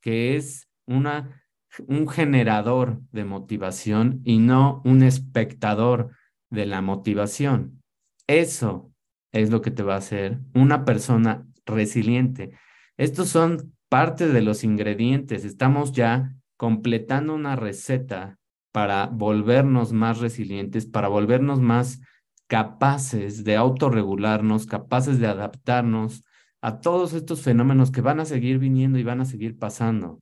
que 0.00 0.36
es 0.36 0.68
una, 0.86 1.42
un 1.86 2.08
generador 2.08 3.00
de 3.12 3.24
motivación 3.24 4.20
y 4.24 4.38
no 4.38 4.82
un 4.84 5.02
espectador 5.02 6.10
de 6.50 6.66
la 6.66 6.82
motivación. 6.82 7.82
Eso 8.26 8.92
es 9.32 9.50
lo 9.50 9.60
que 9.60 9.70
te 9.70 9.82
va 9.82 9.94
a 9.94 9.98
hacer 9.98 10.40
una 10.54 10.84
persona 10.84 11.46
resiliente. 11.66 12.52
Estos 12.96 13.28
son 13.28 13.74
parte 13.88 14.28
de 14.28 14.42
los 14.42 14.64
ingredientes. 14.64 15.44
Estamos 15.44 15.92
ya 15.92 16.34
completando 16.56 17.34
una 17.34 17.56
receta 17.56 18.38
para 18.72 19.06
volvernos 19.06 19.92
más 19.92 20.18
resilientes, 20.18 20.86
para 20.86 21.08
volvernos 21.08 21.60
más 21.60 22.00
capaces 22.48 23.44
de 23.44 23.56
autorregularnos, 23.56 24.66
capaces 24.66 25.18
de 25.20 25.26
adaptarnos 25.26 26.24
a 26.60 26.80
todos 26.80 27.12
estos 27.12 27.42
fenómenos 27.42 27.90
que 27.90 28.00
van 28.00 28.20
a 28.20 28.24
seguir 28.24 28.58
viniendo 28.58 28.98
y 28.98 29.04
van 29.04 29.20
a 29.20 29.24
seguir 29.24 29.58
pasando. 29.58 30.20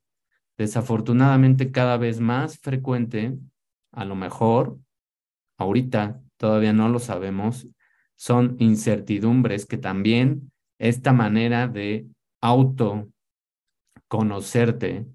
Desafortunadamente 0.57 1.71
cada 1.71 1.97
vez 1.97 2.19
más 2.19 2.57
frecuente, 2.57 3.37
a 3.91 4.05
lo 4.05 4.15
mejor, 4.15 4.79
ahorita 5.57 6.19
todavía 6.37 6.73
no 6.73 6.89
lo 6.89 6.97
sabemos, 6.99 7.67
son 8.15 8.55
incertidumbres 8.59 9.67
que 9.67 9.77
también 9.77 10.51
esta 10.79 11.13
manera 11.13 11.67
de 11.67 12.07
autoconocerte, 12.41 15.05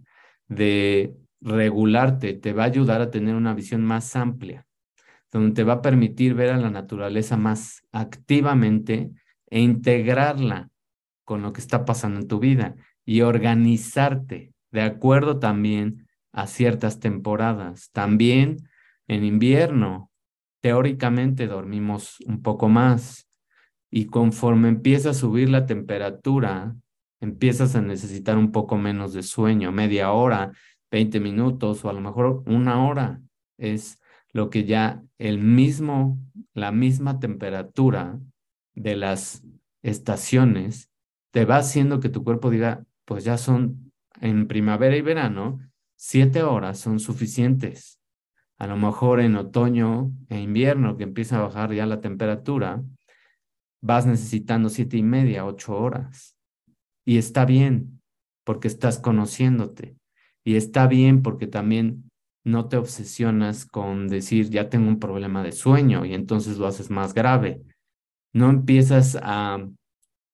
de 0.47 1.17
regularte, 1.41 2.35
te 2.35 2.53
va 2.53 2.63
a 2.63 2.67
ayudar 2.67 3.01
a 3.01 3.11
tener 3.11 3.35
una 3.35 3.55
visión 3.55 3.85
más 3.85 4.15
amplia, 4.15 4.65
donde 5.33 5.55
te 5.55 5.65
va 5.65 5.73
a 5.75 5.83
permitir 5.83 6.35
ver 6.35 6.51
a 6.51 6.57
la 6.57 6.71
naturaleza 6.71 7.37
más 7.37 7.83
activamente 7.91 9.11
e 9.51 9.61
integrarla 9.61 10.71
con 11.25 11.43
lo 11.43 11.53
que 11.53 11.61
está 11.61 11.85
pasando 11.85 12.21
en 12.21 12.29
tu 12.29 12.39
vida 12.39 12.77
y 13.05 13.23
organizarte 13.23 14.53
de 14.73 14.83
acuerdo 14.83 15.39
también 15.39 16.09
a 16.33 16.47
ciertas 16.47 16.99
temporadas. 16.99 17.91
También 17.93 18.69
en 19.07 19.25
invierno 19.25 20.11
teóricamente 20.61 21.47
dormimos 21.47 22.19
un 22.27 22.43
poco 22.43 22.69
más 22.69 23.29
y 23.91 24.07
conforme 24.07 24.69
empieza 24.69 25.11
a 25.11 25.15
subir 25.15 25.51
la 25.51 25.67
temperatura, 25.67 26.75
empiezas 27.21 27.77
a 27.77 27.83
necesitar 27.83 28.39
un 28.39 28.51
poco 28.51 28.79
menos 28.79 29.13
de 29.13 29.23
sueño, 29.23 29.71
media 29.71 30.13
hora, 30.13 30.53
20 30.91 31.21
minutos 31.21 31.85
o 31.85 31.91
a 31.91 31.93
lo 31.93 32.01
mejor 32.01 32.43
una 32.47 32.87
hora. 32.87 33.21
Es 33.59 34.01
lo 34.33 34.49
que 34.49 34.65
ya 34.65 35.03
el 35.19 35.39
mismo, 35.39 36.19
la 36.55 36.73
misma 36.73 37.21
temperatura 37.21 38.19
de 38.75 38.97
las 38.97 39.45
estaciones 39.83 40.91
te 41.31 41.45
va 41.45 41.57
haciendo 41.57 42.01
que 42.01 42.09
tu 42.09 42.25
cuerpo 42.25 42.51
diga, 42.51 42.85
pues 43.05 43.25
ya 43.25 43.37
son 43.37 43.92
en 44.23 44.49
primavera 44.49 44.97
y 44.97 45.03
verano, 45.03 45.61
siete 45.97 46.43
horas 46.43 46.79
son 46.79 46.99
suficientes 46.99 48.03
a 48.63 48.69
lo 48.69 48.77
mejor 48.77 49.19
en 49.19 49.35
otoño 49.35 50.13
e 50.29 50.39
invierno 50.39 50.97
que 50.97 51.03
empieza 51.03 51.37
a 51.37 51.43
bajar 51.43 51.75
ya 51.75 51.85
la 51.85 52.01
temperatura, 52.01 52.81
vas 53.81 54.07
necesitando 54.07 54.69
siete 54.69 54.97
y 54.97 55.03
media, 55.03 55.45
ocho 55.45 55.77
horas. 55.77 56.37
Y 57.05 57.19
está 57.19 57.45
bien, 57.45 58.01
porque 58.45 58.69
estás 58.69 59.01
conociéndote. 59.01 59.97
Y 60.45 60.55
está 60.55 60.87
bien 60.87 61.23
porque 61.23 61.49
también 61.49 62.09
no 62.45 62.69
te 62.69 62.77
obsesionas 62.77 63.67
con 63.67 64.07
decir, 64.07 64.49
ya 64.49 64.71
tengo 64.71 64.87
un 64.87 65.01
problema 65.01 65.43
de 65.43 65.51
sueño 65.51 66.05
y 66.05 66.15
entonces 66.15 66.57
lo 66.59 66.69
haces 66.69 66.89
más 66.89 67.15
grave. 67.15 67.63
No 68.33 68.49
empiezas 68.49 69.19
a 69.21 69.59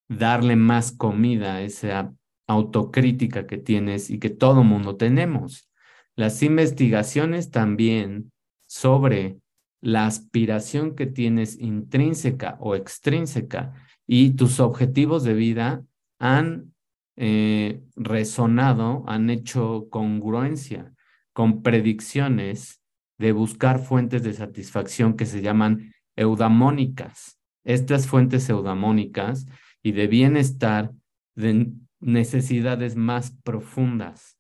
darle 0.07 0.55
más 0.55 0.93
comida 0.93 1.55
a 1.55 1.63
esa 1.63 2.13
autocrítica 2.49 3.47
que 3.47 3.59
tienes 3.59 4.11
y 4.11 4.19
que 4.19 4.31
todo 4.31 4.65
mundo 4.65 4.97
tenemos. 4.97 5.71
Las 6.17 6.43
investigaciones 6.43 7.53
también 7.53 8.33
sobre 8.67 9.39
la 9.81 10.07
aspiración 10.07 10.97
que 10.97 11.07
tienes 11.07 11.59
intrínseca 11.61 12.57
o 12.59 12.75
extrínseca 12.75 13.75
y 14.07 14.31
tus 14.31 14.59
objetivos 14.59 15.23
de 15.23 15.35
vida 15.35 15.85
han 16.19 16.75
eh, 17.17 17.83
resonado, 17.95 19.05
han 19.07 19.31
hecho 19.31 19.87
congruencia 19.91 20.93
con 21.33 21.63
predicciones 21.63 22.81
de 23.19 23.33
buscar 23.33 23.79
fuentes 23.79 24.23
de 24.23 24.33
satisfacción 24.33 25.15
que 25.15 25.27
se 25.27 25.43
llaman 25.43 25.93
eudamónicas. 26.17 27.39
Estas 27.65 28.07
fuentes 28.07 28.49
eudamónicas 28.49 29.47
y 29.83 29.93
de 29.93 30.07
bienestar 30.07 30.93
de 31.37 31.73
necesidades 32.01 32.97
más 32.97 33.33
profundas 33.43 34.39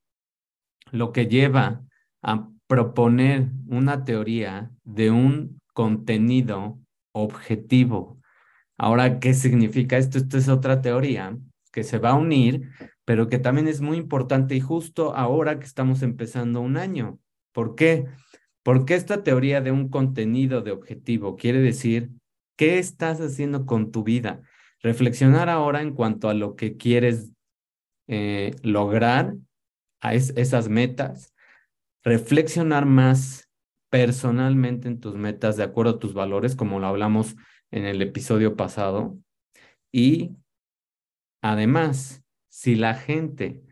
lo 0.93 1.13
que 1.13 1.27
lleva 1.27 1.83
a 2.23 2.49
proponer 2.67 3.49
una 3.67 4.05
teoría 4.05 4.71
de 4.85 5.11
un 5.11 5.61
contenido 5.73 6.79
objetivo. 7.13 8.21
Ahora, 8.77 9.21
¿qué 9.21 9.35
significa 9.35 9.97
esto? 9.97 10.19
Esto 10.19 10.39
es 10.39 10.49
otra 10.49 10.83
teoría 10.83 11.37
que 11.73 11.85
se 11.85 11.99
va 11.99 12.11
a 12.11 12.15
unir, 12.15 12.71
pero 13.05 13.29
que 13.29 13.39
también 13.39 13.69
es 13.69 13.81
muy 13.81 13.97
importante 13.97 14.55
y 14.55 14.61
justo 14.61 15.15
ahora 15.15 15.59
que 15.59 15.67
estamos 15.67 16.03
empezando 16.03 16.61
un 16.61 16.77
año. 16.77 17.19
¿Por 17.53 17.75
qué? 17.75 18.07
Porque 18.63 18.95
esta 18.95 19.23
teoría 19.23 19.61
de 19.61 19.73
un 19.73 19.89
contenido 19.89 20.61
de 20.61 20.73
objetivo 20.73 21.37
quiere 21.37 21.61
decir 21.61 22.11
qué 22.57 22.79
estás 22.79 23.21
haciendo 23.21 23.67
con 23.67 23.91
tu 23.91 24.05
vida. 24.05 24.43
Reflexionar 24.81 25.49
ahora 25.49 25.81
en 25.81 25.95
cuanto 25.95 26.29
a 26.29 26.35
lo 26.35 26.55
que 26.55 26.77
quieres 26.77 27.33
eh, 28.09 28.57
lograr 28.63 29.35
esas 30.03 30.69
metas, 30.69 31.35
reflexionar 32.03 32.87
más 32.87 33.49
personalmente 33.91 34.89
en 34.89 35.01
tus 35.01 35.15
metas 35.15 35.57
de 35.57 35.65
acuerdo 35.65 35.93
a 35.93 35.99
tus 35.99 36.15
valores, 36.15 36.57
como 36.57 36.81
lo 36.81 36.87
hablamos 36.87 37.37
en 37.71 37.85
el 37.85 38.03
episodio 38.03 38.57
pasado. 38.57 39.17
Y 39.93 40.37
además, 41.43 42.25
si 42.49 42.75
la 42.75 42.95
gente 42.95 43.63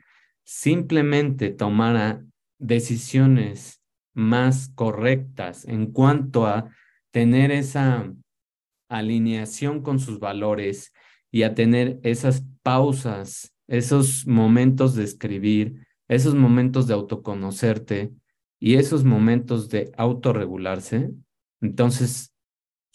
simplemente 0.45 1.51
tomara 1.51 2.25
decisiones 2.59 3.83
más 4.15 4.69
correctas 4.75 5.67
en 5.67 5.93
cuanto 5.93 6.47
a 6.47 6.71
tener 7.11 7.51
esa 7.51 8.13
alineación 8.89 9.83
con 9.83 9.99
sus 9.99 10.21
valores 10.21 10.93
y 11.31 11.43
a 11.43 11.55
tener 11.55 12.01
esas 12.03 12.45
pausas, 12.63 13.56
esos 13.69 14.27
momentos 14.27 14.95
de 14.95 15.05
escribir, 15.05 15.87
esos 16.09 16.35
momentos 16.35 16.87
de 16.87 16.95
autoconocerte 16.95 18.13
y 18.59 18.77
esos 18.77 19.05
momentos 19.05 19.69
de 19.69 19.93
autorregularse, 19.97 21.11
entonces 21.61 22.35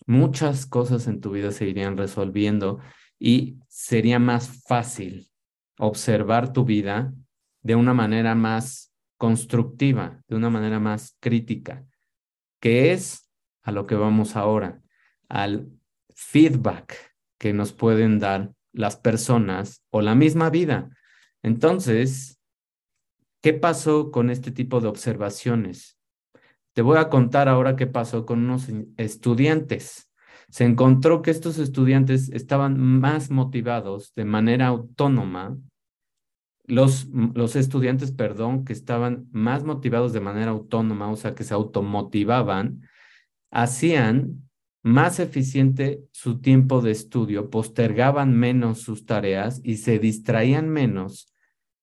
muchas 0.06 0.66
cosas 0.66 1.08
en 1.08 1.22
tu 1.22 1.32
vida 1.32 1.52
se 1.52 1.68
irían 1.68 1.98
resolviendo 1.98 2.80
y 3.20 3.60
sería 3.68 4.20
más 4.20 4.64
fácil 4.68 5.30
observar 5.78 6.54
tu 6.54 6.66
vida 6.66 7.14
de 7.62 7.76
una 7.76 7.94
manera 7.94 8.36
más 8.36 8.94
constructiva, 9.18 10.24
de 10.28 10.36
una 10.36 10.50
manera 10.50 10.80
más 10.80 11.16
crítica, 11.20 11.86
que 12.60 12.92
es 12.92 13.30
a 13.62 13.72
lo 13.72 13.86
que 13.86 13.96
vamos 13.96 14.36
ahora, 14.36 14.82
al 15.30 15.70
feedback 16.16 17.16
que 17.38 17.54
nos 17.54 17.74
pueden 17.74 18.20
dar 18.20 18.52
las 18.74 18.98
personas 18.98 19.84
o 19.90 20.02
la 20.02 20.16
misma 20.16 20.50
vida. 20.50 20.90
Entonces, 21.44 22.42
¿Qué 23.42 23.54
pasó 23.54 24.12
con 24.12 24.30
este 24.30 24.52
tipo 24.52 24.82
de 24.82 24.88
observaciones? 24.88 25.98
Te 26.74 26.84
voy 26.84 27.00
a 27.00 27.10
contar 27.10 27.50
ahora 27.50 27.76
qué 27.76 27.88
pasó 27.88 28.26
con 28.26 28.40
unos 28.40 28.70
estudiantes. 28.98 30.08
se 30.50 30.66
encontró 30.66 31.22
que 31.22 31.32
estos 31.32 31.58
estudiantes 31.60 32.30
estaban 32.30 32.78
más 32.78 33.32
motivados 33.32 34.14
de 34.16 34.26
manera 34.26 34.68
autónoma, 34.68 35.58
los, 36.66 37.08
los 37.08 37.56
estudiantes, 37.56 38.12
perdón, 38.12 38.66
que 38.66 38.74
estaban 38.74 39.28
más 39.32 39.64
motivados 39.64 40.12
de 40.12 40.20
manera 40.20 40.52
autónoma, 40.52 41.10
o 41.10 41.16
sea, 41.16 41.36
que 41.36 41.46
se 41.46 41.54
automotivaban, 41.54 42.82
hacían 43.50 44.50
más 44.84 45.20
eficiente 45.20 46.04
su 46.12 46.40
tiempo 46.42 46.82
de 46.82 46.92
estudio, 46.92 47.50
postergaban 47.50 48.36
menos 48.36 48.82
sus 48.82 49.06
tareas 49.06 49.62
y 49.64 49.78
se 49.78 50.00
distraían 50.00 50.70
menos 50.70 51.32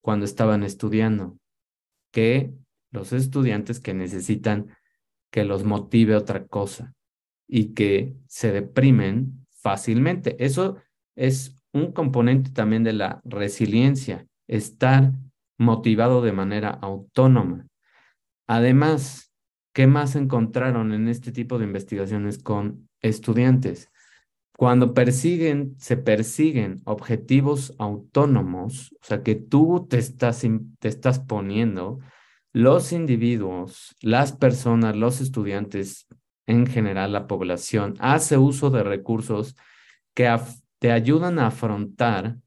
cuando 0.00 0.24
estaban 0.24 0.62
estudiando 0.62 1.38
que 2.10 2.52
los 2.90 3.12
estudiantes 3.12 3.80
que 3.80 3.94
necesitan 3.94 4.74
que 5.30 5.44
los 5.44 5.64
motive 5.64 6.16
otra 6.16 6.46
cosa 6.46 6.94
y 7.46 7.74
que 7.74 8.16
se 8.26 8.50
deprimen 8.50 9.46
fácilmente. 9.50 10.42
Eso 10.42 10.78
es 11.14 11.62
un 11.72 11.92
componente 11.92 12.50
también 12.50 12.82
de 12.82 12.94
la 12.94 13.20
resiliencia, 13.24 14.26
estar 14.46 15.12
motivado 15.58 16.22
de 16.22 16.32
manera 16.32 16.70
autónoma. 16.70 17.66
Además, 18.46 19.32
¿qué 19.74 19.86
más 19.86 20.16
encontraron 20.16 20.92
en 20.92 21.08
este 21.08 21.32
tipo 21.32 21.58
de 21.58 21.66
investigaciones 21.66 22.42
con 22.42 22.87
estudiantes? 23.00 23.90
Cuando 24.56 24.92
persiguen, 24.92 25.76
se 25.78 25.96
persiguen 25.96 26.82
objetivos 26.84 27.74
autónomos, 27.78 28.92
o 29.00 29.04
sea, 29.04 29.22
que 29.22 29.36
tú 29.36 29.86
te 29.88 29.98
estás, 29.98 30.44
te 30.80 30.88
estás 30.88 31.20
poniendo, 31.20 32.00
los 32.52 32.92
individuos, 32.92 33.94
las 34.00 34.32
personas, 34.32 34.96
los 34.96 35.20
estudiantes, 35.20 36.08
en 36.46 36.66
general 36.66 37.12
la 37.12 37.26
población, 37.26 37.94
hace 38.00 38.38
uso 38.38 38.70
de 38.70 38.82
recursos 38.82 39.54
que 40.14 40.34
te 40.78 40.90
ayudan 40.90 41.38
a 41.38 41.48
afrontar 41.48 42.38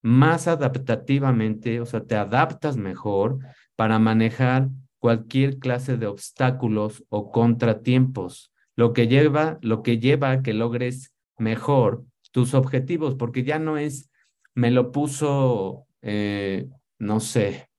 más 0.00 0.46
adaptativamente, 0.46 1.80
o 1.80 1.86
sea, 1.86 2.04
te 2.04 2.16
adaptas 2.16 2.76
mejor 2.76 3.40
para 3.76 3.98
manejar 3.98 4.68
cualquier 4.98 5.58
clase 5.58 5.96
de 5.96 6.06
obstáculos 6.06 7.04
o 7.08 7.30
contratiempos, 7.30 8.52
lo 8.78 8.92
que 8.92 9.08
lleva, 9.08 9.58
lo 9.60 9.82
que 9.82 9.98
lleva 9.98 10.30
a 10.30 10.40
que 10.40 10.54
logres 10.54 11.12
mejor 11.36 12.04
tus 12.30 12.54
objetivos, 12.54 13.16
porque 13.16 13.42
ya 13.42 13.58
no 13.58 13.76
es, 13.76 14.08
me 14.54 14.70
lo 14.70 14.92
puso, 14.92 15.88
eh, 16.00 16.68
no 16.96 17.18
sé, 17.18 17.70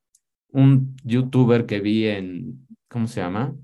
un 0.50 0.98
youtuber 1.06 1.66
que 1.66 1.80
vi 1.80 2.06
en, 2.08 2.68
¿cómo 2.90 3.08
se 3.08 3.22
llama? 3.22 3.56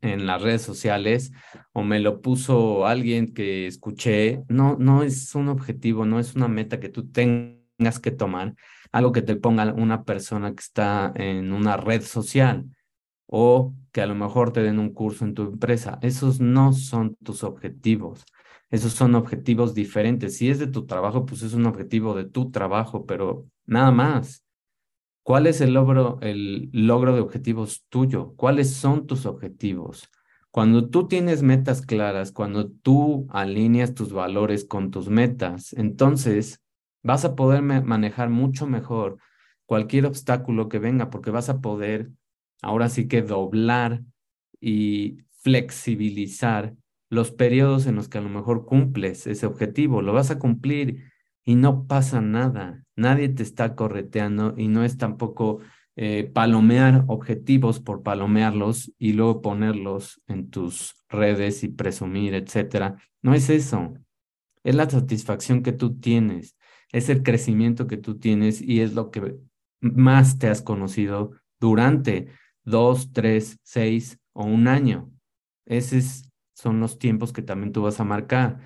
En 0.00 0.26
las 0.26 0.42
redes 0.42 0.62
sociales, 0.62 1.30
o 1.72 1.84
me 1.84 2.00
lo 2.00 2.20
puso 2.20 2.88
alguien 2.88 3.32
que 3.32 3.68
escuché. 3.68 4.42
No, 4.48 4.76
no 4.80 5.04
es 5.04 5.36
un 5.36 5.48
objetivo, 5.48 6.06
no 6.06 6.18
es 6.18 6.34
una 6.34 6.48
meta 6.48 6.80
que 6.80 6.88
tú 6.88 7.08
tengas 7.08 8.00
que 8.02 8.10
tomar, 8.10 8.56
algo 8.90 9.12
que 9.12 9.22
te 9.22 9.36
ponga 9.36 9.72
una 9.74 10.02
persona 10.02 10.50
que 10.56 10.60
está 10.60 11.12
en 11.14 11.52
una 11.52 11.76
red 11.76 12.02
social 12.02 12.66
o 13.32 13.74
que 13.92 14.02
a 14.02 14.06
lo 14.06 14.16
mejor 14.16 14.52
te 14.52 14.60
den 14.60 14.80
un 14.80 14.92
curso 14.92 15.24
en 15.24 15.34
tu 15.34 15.42
empresa. 15.42 15.98
Esos 16.02 16.40
no 16.40 16.72
son 16.72 17.14
tus 17.22 17.44
objetivos. 17.44 18.24
Esos 18.70 18.92
son 18.92 19.14
objetivos 19.14 19.72
diferentes. 19.72 20.36
Si 20.36 20.50
es 20.50 20.58
de 20.58 20.66
tu 20.66 20.84
trabajo, 20.86 21.26
pues 21.26 21.42
es 21.42 21.54
un 21.54 21.66
objetivo 21.66 22.14
de 22.14 22.24
tu 22.24 22.50
trabajo, 22.50 23.06
pero 23.06 23.46
nada 23.66 23.92
más. 23.92 24.44
¿Cuál 25.22 25.46
es 25.46 25.60
el 25.60 25.74
logro, 25.74 26.18
el 26.22 26.70
logro 26.72 27.14
de 27.14 27.20
objetivos 27.20 27.84
tuyo? 27.88 28.34
¿Cuáles 28.36 28.74
son 28.74 29.06
tus 29.06 29.26
objetivos? 29.26 30.10
Cuando 30.50 30.88
tú 30.88 31.06
tienes 31.06 31.42
metas 31.42 31.82
claras, 31.82 32.32
cuando 32.32 32.68
tú 32.68 33.28
alineas 33.30 33.94
tus 33.94 34.12
valores 34.12 34.64
con 34.64 34.90
tus 34.90 35.08
metas, 35.08 35.72
entonces 35.74 36.60
vas 37.04 37.24
a 37.24 37.36
poder 37.36 37.62
manejar 37.62 38.28
mucho 38.28 38.66
mejor 38.66 39.18
cualquier 39.66 40.06
obstáculo 40.06 40.68
que 40.68 40.80
venga, 40.80 41.10
porque 41.10 41.30
vas 41.30 41.48
a 41.48 41.60
poder 41.60 42.10
ahora 42.62 42.88
sí 42.88 43.08
que 43.08 43.22
doblar 43.22 44.02
y 44.60 45.18
flexibilizar 45.40 46.74
los 47.08 47.32
periodos 47.32 47.86
en 47.86 47.96
los 47.96 48.08
que 48.08 48.18
a 48.18 48.22
lo 48.22 48.28
mejor 48.28 48.66
cumples 48.66 49.26
ese 49.26 49.46
objetivo. 49.46 50.02
Lo 50.02 50.12
vas 50.12 50.30
a 50.30 50.38
cumplir 50.38 51.10
y 51.44 51.56
no 51.56 51.86
pasa 51.86 52.20
nada. 52.20 52.84
Nadie 52.96 53.28
te 53.28 53.42
está 53.42 53.74
correteando 53.74 54.54
y 54.56 54.68
no 54.68 54.84
es 54.84 54.96
tampoco 54.96 55.60
eh, 55.96 56.30
palomear 56.32 57.04
objetivos 57.08 57.80
por 57.80 58.02
palomearlos 58.02 58.92
y 58.98 59.12
luego 59.14 59.42
ponerlos 59.42 60.22
en 60.28 60.50
tus 60.50 60.96
redes 61.08 61.64
y 61.64 61.68
presumir, 61.68 62.34
etcétera. 62.34 62.96
No 63.22 63.34
es 63.34 63.50
eso. 63.50 63.94
Es 64.62 64.74
la 64.74 64.88
satisfacción 64.88 65.62
que 65.62 65.72
tú 65.72 65.98
tienes, 65.98 66.56
es 66.92 67.08
el 67.08 67.22
crecimiento 67.22 67.86
que 67.86 67.96
tú 67.96 68.18
tienes 68.18 68.60
y 68.60 68.80
es 68.80 68.94
lo 68.94 69.10
que 69.10 69.36
más 69.80 70.38
te 70.38 70.48
has 70.48 70.62
conocido 70.62 71.32
durante 71.58 72.28
dos, 72.64 73.12
tres, 73.12 73.58
seis 73.62 74.18
o 74.32 74.44
un 74.44 74.68
año. 74.68 75.10
Esos 75.66 76.30
son 76.54 76.80
los 76.80 76.98
tiempos 76.98 77.32
que 77.32 77.42
también 77.42 77.72
tú 77.72 77.82
vas 77.82 78.00
a 78.00 78.04
marcar. 78.04 78.60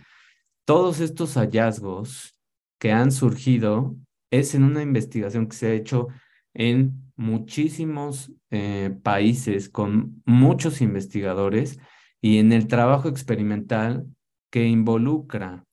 Todos 0.64 1.00
estos 1.00 1.34
hallazgos 1.34 2.34
que 2.78 2.92
han 2.92 3.12
surgido 3.12 3.96
es 4.30 4.54
en 4.54 4.64
una 4.64 4.82
investigación 4.82 5.46
que 5.46 5.56
se 5.56 5.66
ha 5.68 5.72
hecho 5.72 6.08
en 6.54 7.12
muchísimos 7.16 8.32
eh, 8.50 8.96
países 9.02 9.68
con 9.68 10.22
muchos 10.24 10.80
investigadores 10.80 11.78
y 12.20 12.38
en 12.38 12.52
el 12.52 12.66
trabajo 12.66 13.08
experimental 13.08 14.06
que 14.50 14.66
involucra 14.66 15.64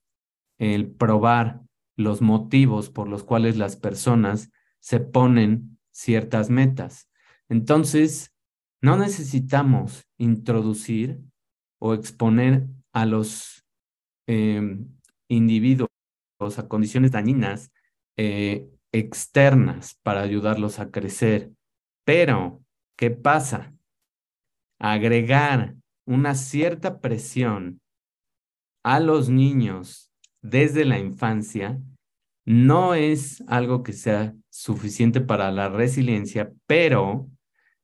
el 0.58 0.92
probar 0.92 1.62
los 1.96 2.22
motivos 2.22 2.90
por 2.90 3.08
los 3.08 3.24
cuales 3.24 3.58
las 3.58 3.76
personas 3.76 4.52
se 4.80 5.00
ponen 5.00 5.80
ciertas 5.92 6.50
metas. 6.50 7.11
Entonces, 7.52 8.32
no 8.82 8.96
necesitamos 8.96 10.08
introducir 10.18 11.20
o 11.82 11.94
exponer 11.94 12.66
a 12.94 13.06
los 13.06 13.66
em, 14.26 14.88
individuos 15.28 15.90
a 16.58 16.70
condiciones 16.70 17.12
dañinas 17.12 17.74
eh, 18.18 18.70
externas 18.94 20.00
para 20.02 20.22
ayudarlos 20.22 20.80
a 20.80 20.92
crecer. 20.92 21.52
Pero, 22.06 22.64
¿qué 22.98 23.12
pasa? 23.12 23.76
Agregar 24.80 25.76
una 26.08 26.36
cierta 26.36 27.02
presión 27.02 27.82
a 28.82 29.02
los 29.02 29.28
niños 29.28 30.10
desde 30.42 30.86
la 30.86 31.00
infancia 31.00 31.82
no 32.46 32.96
es 32.96 33.44
algo 33.48 33.84
que 33.84 33.92
sea 33.92 34.34
suficiente 34.50 35.20
para 35.20 35.52
la 35.52 35.68
resiliencia, 35.68 36.54
pero 36.66 37.30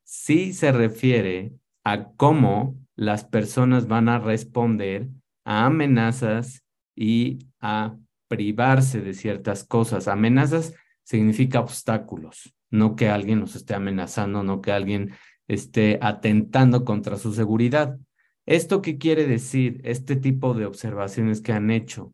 sí 0.07 0.53
se 0.53 0.71
refiere 0.71 1.51
a 1.83 2.11
cómo 2.13 2.79
las 2.95 3.25
personas 3.25 3.87
van 3.87 4.07
a 4.07 4.19
responder 4.19 5.09
a 5.43 5.65
amenazas 5.65 6.63
y 6.95 7.39
a 7.59 7.97
privarse 8.29 9.01
de 9.01 9.13
ciertas 9.13 9.65
cosas. 9.65 10.07
Amenazas 10.07 10.73
significa 11.03 11.59
obstáculos, 11.59 12.55
no 12.71 12.95
que 12.95 13.09
alguien 13.09 13.41
nos 13.41 13.55
esté 13.55 13.75
amenazando, 13.75 14.43
no 14.43 14.61
que 14.61 14.71
alguien 14.71 15.11
esté 15.47 15.99
atentando 16.01 16.85
contra 16.85 17.17
su 17.17 17.33
seguridad. 17.33 17.97
¿Esto 18.45 18.81
qué 18.81 18.97
quiere 18.97 19.27
decir? 19.27 19.81
Este 19.83 20.15
tipo 20.15 20.53
de 20.53 20.65
observaciones 20.65 21.41
que 21.41 21.51
han 21.51 21.69
hecho, 21.69 22.13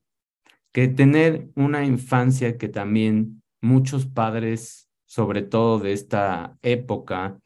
que 0.72 0.88
tener 0.88 1.50
una 1.56 1.86
infancia 1.86 2.58
que 2.58 2.70
también 2.70 3.44
muchos 3.62 4.08
padres, 4.08 4.90
sobre 5.06 5.44
todo 5.44 5.78
de 5.78 5.94
esta 5.94 6.58
época, 6.64 7.40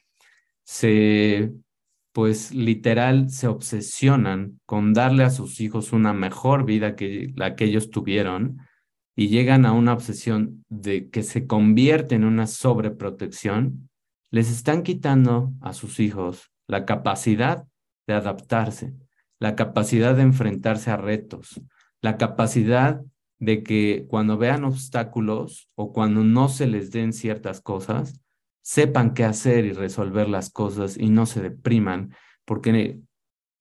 se 0.67 1.53
pues 2.11 2.53
literal 2.53 3.29
se 3.29 3.47
obsesionan 3.47 4.59
con 4.65 4.93
darle 4.93 5.23
a 5.23 5.29
sus 5.29 5.61
hijos 5.61 5.93
una 5.93 6.11
mejor 6.11 6.65
vida 6.65 6.95
que 6.95 7.31
la 7.35 7.55
que 7.55 7.65
ellos 7.65 7.89
tuvieron 7.89 8.57
y 9.15 9.29
llegan 9.29 9.65
a 9.65 9.71
una 9.71 9.93
obsesión 9.93 10.65
de 10.67 11.09
que 11.09 11.23
se 11.23 11.47
convierte 11.47 12.15
en 12.15 12.25
una 12.25 12.47
sobreprotección, 12.47 13.89
les 14.29 14.51
están 14.51 14.83
quitando 14.83 15.53
a 15.61 15.71
sus 15.73 16.01
hijos 16.01 16.51
la 16.67 16.85
capacidad 16.85 17.65
de 18.05 18.15
adaptarse, 18.15 18.93
la 19.39 19.55
capacidad 19.55 20.15
de 20.15 20.23
enfrentarse 20.23 20.91
a 20.91 20.97
retos, 20.97 21.61
la 22.01 22.17
capacidad 22.17 23.01
de 23.39 23.63
que 23.63 24.05
cuando 24.09 24.37
vean 24.37 24.65
obstáculos 24.65 25.69
o 25.75 25.93
cuando 25.93 26.23
no 26.23 26.49
se 26.49 26.67
les 26.67 26.91
den 26.91 27.13
ciertas 27.13 27.61
cosas, 27.61 28.19
sepan 28.67 29.13
qué 29.13 29.23
hacer 29.23 29.63
y 29.63 29.71
resolver 29.71 30.27
las 30.27 30.49
cosas 30.49 30.97
y 30.97 31.09
no 31.09 31.25
se 31.25 31.41
depriman, 31.41 32.13
porque 32.43 32.99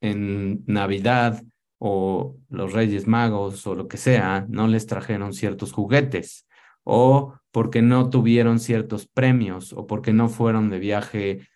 en 0.01 0.65
Navidad 0.67 1.45
o 1.79 2.37
los 2.49 2.73
Reyes 2.73 3.07
Magos 3.07 3.65
o 3.69 3.77
lo 3.77 3.87
que 3.87 3.99
sea, 3.99 4.47
no 4.49 4.67
les 4.67 4.87
trajeron 4.87 5.33
ciertos 5.33 5.71
juguetes, 5.73 6.49
o 6.83 7.35
porque 7.53 7.83
no 7.83 8.11
tuvieron 8.11 8.59
ciertos 8.59 9.07
premios, 9.07 9.73
o 9.73 9.87
porque 9.87 10.13
no 10.13 10.29
fueron 10.29 10.71
de 10.71 10.81
viaje 10.81 11.49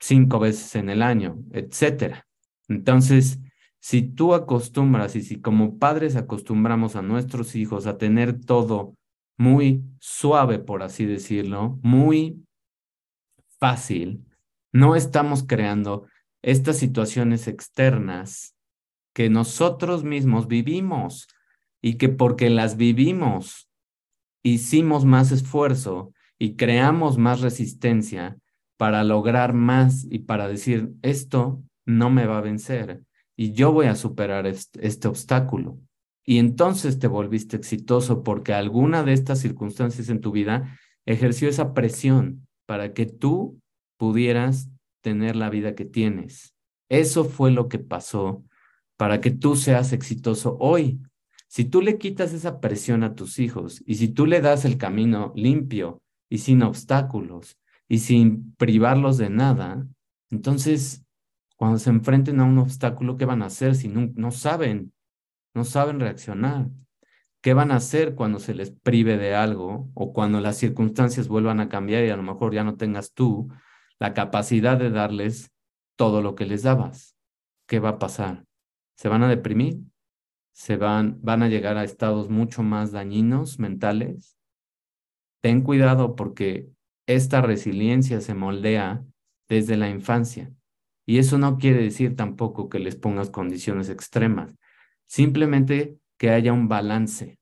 cinco 0.00 0.38
veces 0.38 0.74
en 0.74 0.88
el 0.88 1.02
año, 1.02 1.36
etcétera. 1.52 2.26
Entonces, 2.68 3.38
Si 3.86 4.00
tú 4.00 4.32
acostumbras 4.32 5.14
y 5.14 5.20
si 5.20 5.42
como 5.42 5.78
padres 5.78 6.16
acostumbramos 6.16 6.96
a 6.96 7.02
nuestros 7.02 7.54
hijos 7.54 7.86
a 7.86 7.98
tener 7.98 8.40
todo 8.40 8.94
muy 9.36 9.82
suave, 10.00 10.58
por 10.58 10.82
así 10.82 11.04
decirlo, 11.04 11.78
muy 11.82 12.46
fácil, 13.64 14.26
no 14.74 14.94
estamos 14.94 15.42
creando 15.42 16.06
estas 16.42 16.76
situaciones 16.76 17.48
externas 17.48 18.54
que 19.14 19.30
nosotros 19.30 20.04
mismos 20.04 20.48
vivimos 20.48 21.28
y 21.80 21.94
que 21.94 22.10
porque 22.10 22.50
las 22.50 22.76
vivimos 22.76 23.70
hicimos 24.42 25.06
más 25.06 25.32
esfuerzo 25.32 26.12
y 26.38 26.56
creamos 26.56 27.16
más 27.16 27.40
resistencia 27.40 28.36
para 28.76 29.02
lograr 29.02 29.54
más 29.54 30.06
y 30.10 30.18
para 30.18 30.46
decir, 30.46 30.92
esto 31.00 31.62
no 31.86 32.10
me 32.10 32.26
va 32.26 32.36
a 32.36 32.42
vencer 32.42 33.00
y 33.34 33.52
yo 33.52 33.72
voy 33.72 33.86
a 33.86 33.96
superar 33.96 34.46
este, 34.46 35.08
obstáculo. 35.08 35.78
Y 36.22 36.36
entonces 36.36 36.98
te 36.98 37.06
volviste 37.06 37.56
exitoso 37.56 38.22
porque 38.24 38.52
alguna 38.52 39.04
de 39.04 39.14
estas 39.14 39.38
circunstancias 39.38 40.10
en 40.10 40.20
tu 40.20 40.32
vida 40.32 40.78
ejerció 41.06 41.48
esa 41.48 41.72
presión 41.72 42.43
para 42.66 42.92
que 42.92 43.06
tú 43.06 43.60
pudieras 43.96 44.68
tener 45.02 45.36
la 45.36 45.50
vida 45.50 45.74
que 45.74 45.84
tienes. 45.84 46.54
Eso 46.88 47.24
fue 47.24 47.50
lo 47.50 47.68
que 47.68 47.78
pasó 47.78 48.44
para 48.96 49.20
que 49.20 49.30
tú 49.30 49.56
seas 49.56 49.92
exitoso 49.92 50.56
hoy. 50.60 51.00
Si 51.48 51.64
tú 51.64 51.82
le 51.82 51.98
quitas 51.98 52.32
esa 52.32 52.60
presión 52.60 53.02
a 53.02 53.14
tus 53.14 53.38
hijos 53.38 53.82
y 53.86 53.96
si 53.96 54.08
tú 54.08 54.26
le 54.26 54.40
das 54.40 54.64
el 54.64 54.78
camino 54.78 55.32
limpio 55.36 56.02
y 56.28 56.38
sin 56.38 56.62
obstáculos 56.62 57.58
y 57.88 57.98
sin 57.98 58.54
privarlos 58.56 59.18
de 59.18 59.30
nada, 59.30 59.86
entonces 60.30 61.04
cuando 61.56 61.78
se 61.78 61.90
enfrenten 61.90 62.40
a 62.40 62.44
un 62.44 62.58
obstáculo, 62.58 63.16
¿qué 63.16 63.24
van 63.24 63.42
a 63.42 63.46
hacer 63.46 63.74
si 63.74 63.88
no, 63.88 64.10
no 64.14 64.30
saben? 64.30 64.92
No 65.54 65.64
saben 65.64 66.00
reaccionar. 66.00 66.68
¿Qué 67.44 67.52
van 67.52 67.72
a 67.72 67.76
hacer 67.76 68.14
cuando 68.14 68.38
se 68.38 68.54
les 68.54 68.70
prive 68.70 69.18
de 69.18 69.34
algo 69.34 69.90
o 69.92 70.14
cuando 70.14 70.40
las 70.40 70.56
circunstancias 70.56 71.28
vuelvan 71.28 71.60
a 71.60 71.68
cambiar 71.68 72.02
y 72.02 72.08
a 72.08 72.16
lo 72.16 72.22
mejor 72.22 72.54
ya 72.54 72.64
no 72.64 72.78
tengas 72.78 73.12
tú 73.12 73.50
la 73.98 74.14
capacidad 74.14 74.78
de 74.78 74.88
darles 74.88 75.52
todo 75.94 76.22
lo 76.22 76.36
que 76.36 76.46
les 76.46 76.62
dabas? 76.62 77.18
¿Qué 77.68 77.80
va 77.80 77.90
a 77.90 77.98
pasar? 77.98 78.46
¿Se 78.96 79.10
van 79.10 79.24
a 79.24 79.28
deprimir? 79.28 79.80
¿Se 80.54 80.78
van, 80.78 81.18
van 81.20 81.42
a 81.42 81.48
llegar 81.48 81.76
a 81.76 81.84
estados 81.84 82.30
mucho 82.30 82.62
más 82.62 82.92
dañinos 82.92 83.58
mentales? 83.58 84.38
Ten 85.42 85.60
cuidado 85.60 86.16
porque 86.16 86.70
esta 87.06 87.42
resiliencia 87.42 88.22
se 88.22 88.32
moldea 88.32 89.04
desde 89.50 89.76
la 89.76 89.90
infancia. 89.90 90.50
Y 91.04 91.18
eso 91.18 91.36
no 91.36 91.58
quiere 91.58 91.82
decir 91.82 92.16
tampoco 92.16 92.70
que 92.70 92.78
les 92.78 92.96
pongas 92.96 93.28
condiciones 93.28 93.90
extremas, 93.90 94.56
simplemente 95.06 95.98
que 96.18 96.30
haya 96.30 96.52
un 96.52 96.68
balance 96.68 97.38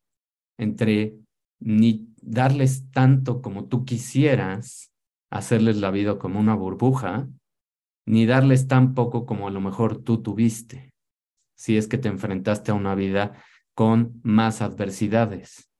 entre 0.58 1.16
ni 1.60 2.08
darles 2.20 2.90
tanto 2.90 3.42
como 3.42 3.66
tú 3.66 3.84
quisieras, 3.84 4.92
hacerles 5.30 5.76
la 5.78 5.90
vida 5.90 6.18
como 6.18 6.40
una 6.40 6.54
burbuja, 6.54 7.28
ni 8.06 8.26
darles 8.26 8.68
tan 8.68 8.94
poco 8.94 9.26
como 9.26 9.48
a 9.48 9.50
lo 9.50 9.60
mejor 9.60 10.02
tú 10.02 10.22
tuviste, 10.22 10.92
si 11.56 11.76
es 11.76 11.88
que 11.88 11.98
te 11.98 12.08
enfrentaste 12.08 12.70
a 12.70 12.74
una 12.74 12.94
vida 12.94 13.42
con 13.74 14.20
más 14.22 14.62
adversidades. 14.62 15.70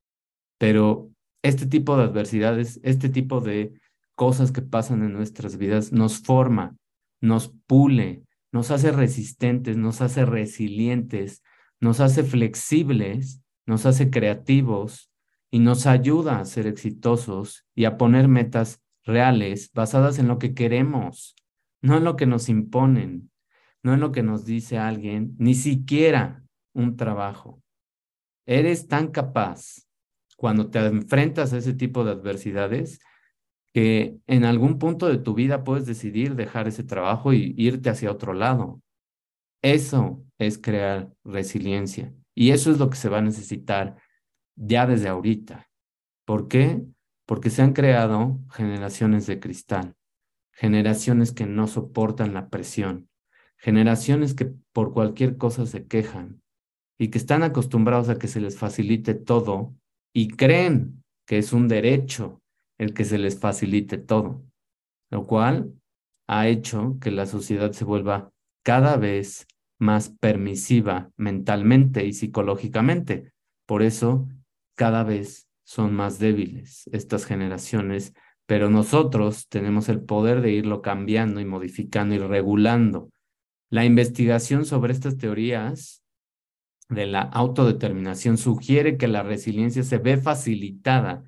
Pero 0.58 1.10
este 1.42 1.66
tipo 1.66 1.96
de 1.96 2.04
adversidades, 2.04 2.80
este 2.82 3.08
tipo 3.08 3.40
de 3.40 3.72
cosas 4.14 4.52
que 4.52 4.62
pasan 4.62 5.02
en 5.02 5.12
nuestras 5.12 5.56
vidas 5.56 5.92
nos 5.92 6.20
forma, 6.20 6.76
nos 7.20 7.52
pule, 7.66 8.24
nos 8.52 8.70
hace 8.70 8.92
resistentes, 8.92 9.76
nos 9.76 10.00
hace 10.00 10.24
resilientes, 10.24 11.42
nos 11.82 11.98
hace 11.98 12.22
flexibles, 12.22 13.42
nos 13.66 13.86
hace 13.86 14.08
creativos 14.08 15.10
y 15.50 15.58
nos 15.58 15.86
ayuda 15.86 16.38
a 16.38 16.44
ser 16.44 16.68
exitosos 16.68 17.66
y 17.74 17.86
a 17.86 17.98
poner 17.98 18.28
metas 18.28 18.80
reales 19.02 19.72
basadas 19.74 20.20
en 20.20 20.28
lo 20.28 20.38
que 20.38 20.54
queremos, 20.54 21.34
no 21.80 21.96
en 21.96 22.04
lo 22.04 22.14
que 22.14 22.26
nos 22.26 22.48
imponen, 22.48 23.32
no 23.82 23.94
en 23.94 24.00
lo 24.00 24.12
que 24.12 24.22
nos 24.22 24.44
dice 24.44 24.78
alguien, 24.78 25.34
ni 25.38 25.54
siquiera 25.54 26.44
un 26.72 26.96
trabajo. 26.96 27.60
Eres 28.46 28.86
tan 28.86 29.08
capaz 29.08 29.82
cuando 30.36 30.70
te 30.70 30.78
enfrentas 30.86 31.52
a 31.52 31.58
ese 31.58 31.74
tipo 31.74 32.04
de 32.04 32.12
adversidades 32.12 33.00
que 33.74 34.18
en 34.28 34.44
algún 34.44 34.78
punto 34.78 35.08
de 35.08 35.18
tu 35.18 35.34
vida 35.34 35.64
puedes 35.64 35.84
decidir 35.86 36.36
dejar 36.36 36.68
ese 36.68 36.84
trabajo 36.84 37.32
y 37.32 37.54
irte 37.56 37.90
hacia 37.90 38.12
otro 38.12 38.34
lado. 38.34 38.81
Eso 39.62 40.24
es 40.38 40.58
crear 40.58 41.12
resiliencia 41.24 42.12
y 42.34 42.50
eso 42.50 42.70
es 42.70 42.78
lo 42.78 42.90
que 42.90 42.96
se 42.96 43.08
va 43.08 43.18
a 43.18 43.22
necesitar 43.22 43.96
ya 44.56 44.86
desde 44.86 45.08
ahorita. 45.08 45.70
¿Por 46.26 46.48
qué? 46.48 46.82
Porque 47.26 47.50
se 47.50 47.62
han 47.62 47.72
creado 47.72 48.40
generaciones 48.50 49.26
de 49.26 49.38
cristal, 49.38 49.94
generaciones 50.52 51.32
que 51.32 51.46
no 51.46 51.68
soportan 51.68 52.34
la 52.34 52.48
presión, 52.48 53.08
generaciones 53.56 54.34
que 54.34 54.52
por 54.72 54.92
cualquier 54.92 55.36
cosa 55.36 55.66
se 55.66 55.86
quejan 55.86 56.42
y 56.98 57.08
que 57.08 57.18
están 57.18 57.42
acostumbrados 57.42 58.08
a 58.08 58.18
que 58.18 58.28
se 58.28 58.40
les 58.40 58.58
facilite 58.58 59.14
todo 59.14 59.74
y 60.12 60.28
creen 60.28 61.04
que 61.26 61.38
es 61.38 61.52
un 61.52 61.68
derecho 61.68 62.42
el 62.78 62.94
que 62.94 63.04
se 63.04 63.18
les 63.18 63.38
facilite 63.38 63.98
todo, 63.98 64.44
lo 65.10 65.26
cual 65.26 65.72
ha 66.28 66.48
hecho 66.48 66.98
que 67.00 67.10
la 67.10 67.26
sociedad 67.26 67.72
se 67.72 67.84
vuelva 67.84 68.32
cada 68.64 68.96
vez 68.96 69.46
más 69.82 70.10
permisiva 70.10 71.10
mentalmente 71.16 72.06
y 72.06 72.12
psicológicamente. 72.12 73.32
Por 73.66 73.82
eso, 73.82 74.28
cada 74.76 75.02
vez 75.02 75.48
son 75.64 75.92
más 75.92 76.20
débiles 76.20 76.88
estas 76.92 77.24
generaciones, 77.24 78.14
pero 78.46 78.70
nosotros 78.70 79.48
tenemos 79.48 79.88
el 79.88 80.00
poder 80.00 80.40
de 80.40 80.52
irlo 80.52 80.82
cambiando 80.82 81.40
y 81.40 81.46
modificando 81.46 82.14
y 82.14 82.18
regulando. 82.18 83.10
La 83.70 83.84
investigación 83.84 84.66
sobre 84.66 84.92
estas 84.92 85.16
teorías 85.16 86.04
de 86.88 87.06
la 87.06 87.22
autodeterminación 87.22 88.36
sugiere 88.36 88.96
que 88.96 89.08
la 89.08 89.24
resiliencia 89.24 89.82
se 89.82 89.98
ve 89.98 90.16
facilitada 90.16 91.24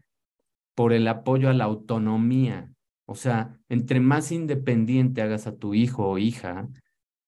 por 0.76 0.92
el 0.92 1.08
apoyo 1.08 1.50
a 1.50 1.54
la 1.54 1.64
autonomía. 1.64 2.70
O 3.04 3.16
sea, 3.16 3.58
entre 3.68 3.98
más 3.98 4.30
independiente 4.30 5.22
hagas 5.22 5.48
a 5.48 5.56
tu 5.56 5.74
hijo 5.74 6.06
o 6.08 6.18
hija, 6.18 6.68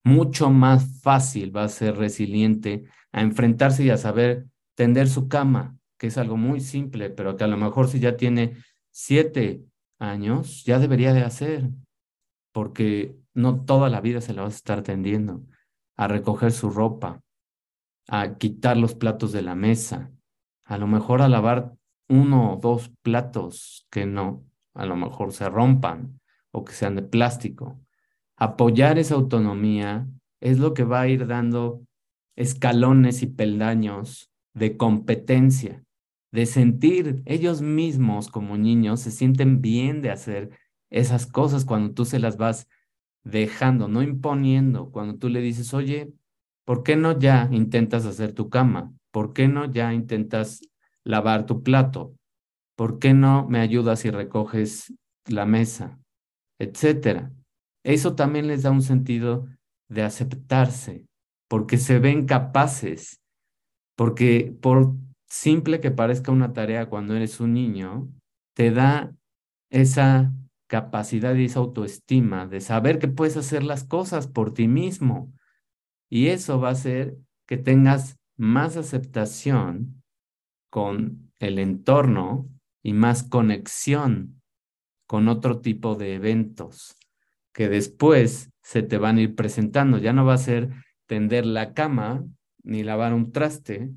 mucho 0.07 0.51
más 0.51 1.01
fácil 1.03 1.55
va 1.55 1.65
a 1.65 1.69
ser 1.69 1.97
resiliente 1.97 2.85
a 3.11 3.23
enfrentarse 3.23 3.83
y 3.83 3.91
a 3.91 3.97
saber 3.97 4.47
tender 4.77 5.09
su 5.09 5.27
cama, 5.27 5.77
que 5.99 6.07
es 6.07 6.17
algo 6.17 6.37
muy 6.37 6.61
simple, 6.61 7.11
pero 7.11 7.37
que 7.37 7.43
a 7.43 7.49
lo 7.49 7.57
mejor 7.57 7.89
si 7.89 7.99
ya 7.99 8.17
tiene 8.17 8.57
siete 8.93 9.65
años, 9.99 10.65
ya 10.65 10.79
debería 10.79 11.13
de 11.13 11.25
hacer, 11.25 11.71
porque 12.53 13.17
no 13.35 13.65
toda 13.65 13.91
la 13.91 14.01
vida 14.01 14.21
se 14.21 14.33
la 14.33 14.43
vas 14.43 14.55
a 14.55 14.57
estar 14.59 14.83
tendiendo, 14.83 15.43
a 15.97 16.07
recoger 16.07 16.53
su 16.53 16.71
ropa, 16.71 17.21
a 18.07 18.39
quitar 18.39 18.77
los 18.77 18.95
platos 18.95 19.33
de 19.33 19.43
la 19.43 19.57
mesa, 19.57 20.13
a 20.65 20.79
lo 20.79 20.87
mejor 20.87 21.21
a 21.21 21.29
lavar 21.29 21.73
uno 22.09 22.53
o 22.53 22.57
dos 22.59 22.93
platos 23.03 23.89
que 23.91 24.07
no, 24.07 24.45
a 24.73 24.87
lo 24.87 24.95
mejor 24.95 25.33
se 25.33 25.49
rompan 25.49 26.21
o 26.53 26.65
que 26.65 26.75
sean 26.75 26.95
de 26.95 27.03
plástico. 27.03 27.81
Apoyar 28.37 28.99
esa 28.99 29.15
autonomía 29.15 30.07
es 30.41 30.59
lo 30.59 30.75
que 30.75 30.85
va 30.85 31.01
a 31.03 31.09
ir 31.09 31.27
dando 31.27 31.83
escalones 32.37 33.23
y 33.23 33.27
peldaños 33.27 34.31
de 34.55 34.77
competencia, 34.77 35.83
de 36.33 36.45
sentir 36.47 37.23
ellos 37.25 37.63
mismos 37.63 38.29
como 38.29 38.59
niños, 38.59 39.01
se 39.01 39.11
sienten 39.11 39.63
bien 39.63 40.03
de 40.03 40.11
hacer 40.11 40.51
esas 40.91 41.27
cosas 41.27 41.65
cuando 41.65 41.95
tú 41.95 42.05
se 42.05 42.19
las 42.19 42.37
vas 42.37 42.69
dejando, 43.25 43.89
no 43.89 44.03
imponiendo, 44.03 44.91
cuando 44.91 45.17
tú 45.17 45.29
le 45.29 45.41
dices, 45.41 45.73
oye, 45.75 46.13
¿por 46.65 46.83
qué 46.83 46.97
no 46.97 47.19
ya 47.19 47.49
intentas 47.51 48.05
hacer 48.07 48.33
tu 48.33 48.51
cama? 48.51 48.93
¿Por 49.11 49.33
qué 49.33 49.49
no 49.49 49.65
ya 49.65 49.95
intentas 49.95 50.61
lavar 51.05 51.47
tu 51.47 51.63
plato? 51.63 52.15
¿Por 52.77 52.99
qué 52.99 53.15
no 53.15 53.49
me 53.49 53.61
ayudas 53.61 54.05
y 54.05 54.11
recoges 54.11 54.93
la 55.27 55.47
mesa? 55.47 55.99
Etcétera. 56.59 57.33
Eso 57.87 58.17
también 58.17 58.49
les 58.49 58.65
da 58.65 58.73
un 58.73 58.83
sentido 58.83 59.47
de 59.89 60.03
aceptarse, 60.03 61.07
porque 61.47 61.79
se 61.79 62.01
ven 62.01 62.27
capaces, 62.27 63.23
porque 63.95 64.53
por 64.61 64.97
simple 65.29 65.81
que 65.81 65.93
parezca 65.93 66.33
una 66.33 66.53
tarea 66.53 66.89
cuando 66.89 67.15
eres 67.15 67.39
un 67.39 67.55
niño, 67.55 68.09
te 68.55 68.73
da 68.73 69.15
esa 69.71 70.33
capacidad 70.67 71.37
y 71.37 71.45
esa 71.45 71.61
autoestima 71.61 72.49
de 72.49 72.61
saber 72.61 72.99
que 72.99 73.07
puedes 73.07 73.37
hacer 73.37 73.63
las 73.63 73.85
cosas 73.85 74.27
por 74.27 74.53
ti 74.53 74.67
mismo. 74.67 75.33
Y 76.11 76.27
eso 76.27 76.59
va 76.59 76.71
a 76.71 76.73
hacer 76.73 77.17
que 77.47 77.57
tengas 77.57 78.19
más 78.37 78.77
aceptación 78.77 80.03
con 80.71 81.31
el 81.39 81.61
entorno 81.61 82.49
y 82.83 82.95
más 82.95 83.23
conexión 83.23 84.43
con 85.07 85.29
otro 85.29 85.61
tipo 85.61 85.95
de 85.95 86.15
eventos 86.15 86.97
que 87.57 87.71
después 87.71 88.51
se 88.63 88.83
te 88.83 88.99
van 88.99 89.17
a 89.17 89.23
ir 89.23 89.35
presentando. 89.35 89.97
Ya 89.97 90.13
no 90.13 90.27
va 90.27 90.35
a 90.35 90.39
ser 90.39 90.69
tender 91.07 91.47
la 91.47 91.73
cama 91.73 92.23
ni 92.63 92.83
lavar 92.83 93.15
un 93.15 93.33
traste, 93.33 93.93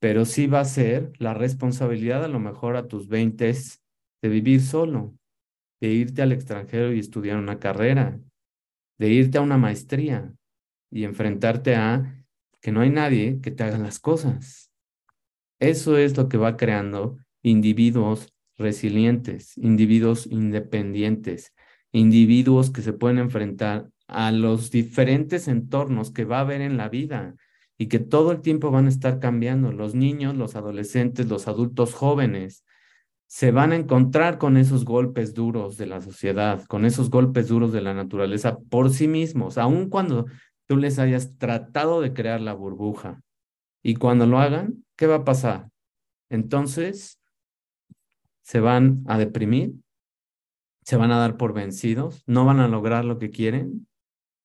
pero 0.00 0.24
sí 0.24 0.48
va 0.48 0.60
a 0.60 0.64
ser 0.64 1.12
la 1.18 1.32
responsabilidad 1.32 2.24
a 2.24 2.28
lo 2.28 2.40
mejor 2.40 2.74
a 2.74 2.88
tus 2.88 3.06
20 3.06 3.54
de 4.20 4.28
vivir 4.28 4.60
solo, 4.60 5.14
de 5.80 5.90
irte 5.90 6.22
al 6.22 6.32
extranjero 6.32 6.92
y 6.92 6.98
estudiar 6.98 7.36
una 7.36 7.60
carrera, 7.60 8.18
de 8.98 9.08
irte 9.08 9.38
a 9.38 9.42
una 9.42 9.58
maestría 9.58 10.34
y 10.90 11.04
enfrentarte 11.04 11.76
a 11.76 12.24
que 12.60 12.72
no 12.72 12.80
hay 12.80 12.90
nadie 12.90 13.40
que 13.40 13.52
te 13.52 13.62
haga 13.62 13.78
las 13.78 14.00
cosas. 14.00 14.72
Eso 15.60 15.96
es 15.98 16.16
lo 16.16 16.28
que 16.28 16.36
va 16.36 16.56
creando 16.56 17.16
individuos 17.42 18.34
resilientes, 18.56 19.56
individuos 19.56 20.26
independientes, 20.26 21.52
individuos 21.92 22.70
que 22.70 22.82
se 22.82 22.92
pueden 22.92 23.18
enfrentar 23.18 23.88
a 24.06 24.32
los 24.32 24.70
diferentes 24.70 25.48
entornos 25.48 26.10
que 26.10 26.24
va 26.24 26.38
a 26.38 26.40
haber 26.40 26.60
en 26.60 26.76
la 26.76 26.88
vida 26.88 27.34
y 27.76 27.86
que 27.86 27.98
todo 27.98 28.32
el 28.32 28.40
tiempo 28.40 28.70
van 28.70 28.86
a 28.86 28.90
estar 28.90 29.20
cambiando. 29.20 29.72
Los 29.72 29.94
niños, 29.94 30.36
los 30.36 30.56
adolescentes, 30.56 31.28
los 31.28 31.46
adultos 31.46 31.94
jóvenes 31.94 32.64
se 33.26 33.50
van 33.50 33.72
a 33.72 33.76
encontrar 33.76 34.38
con 34.38 34.56
esos 34.56 34.84
golpes 34.84 35.34
duros 35.34 35.76
de 35.76 35.86
la 35.86 36.00
sociedad, 36.00 36.64
con 36.64 36.86
esos 36.86 37.10
golpes 37.10 37.48
duros 37.48 37.72
de 37.72 37.82
la 37.82 37.92
naturaleza 37.92 38.58
por 38.70 38.90
sí 38.90 39.06
mismos, 39.06 39.58
aun 39.58 39.90
cuando 39.90 40.26
tú 40.66 40.78
les 40.78 40.98
hayas 40.98 41.36
tratado 41.36 42.00
de 42.00 42.14
crear 42.14 42.40
la 42.40 42.54
burbuja. 42.54 43.20
Y 43.82 43.96
cuando 43.96 44.26
lo 44.26 44.38
hagan, 44.38 44.84
¿qué 44.96 45.06
va 45.06 45.16
a 45.16 45.24
pasar? 45.24 45.68
Entonces, 46.30 47.20
se 48.42 48.60
van 48.60 49.04
a 49.06 49.18
deprimir, 49.18 49.74
se 50.88 50.96
van 50.96 51.12
a 51.12 51.18
dar 51.18 51.36
por 51.36 51.52
vencidos, 51.52 52.22
no 52.26 52.46
van 52.46 52.60
a 52.60 52.66
lograr 52.66 53.04
lo 53.04 53.18
que 53.18 53.28
quieren. 53.28 53.86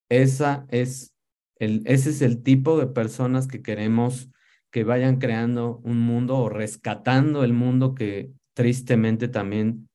Esa 0.09 0.65
es 0.67 1.15
el, 1.57 1.83
ese 1.85 2.09
es 2.09 2.21
el 2.21 2.43
tipo 2.43 2.77
de 2.77 2.87
personas 2.87 3.47
que 3.47 3.61
queremos 3.61 4.29
que 4.69 4.83
vayan 4.83 5.19
creando 5.19 5.77
un 5.85 6.01
mundo 6.01 6.37
o 6.37 6.49
rescatando 6.49 7.45
el 7.45 7.53
mundo 7.53 7.95
que 7.95 8.33
tristemente 8.53 9.29
también 9.29 9.87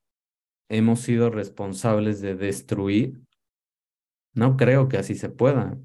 hemos 0.71 1.01
sido 1.01 1.29
responsables 1.29 2.23
de 2.23 2.35
destruir. 2.35 3.21
No 4.33 4.57
creo 4.57 4.89
que 4.89 4.97
así 4.97 5.17
se 5.17 5.29
pueda. 5.29 5.77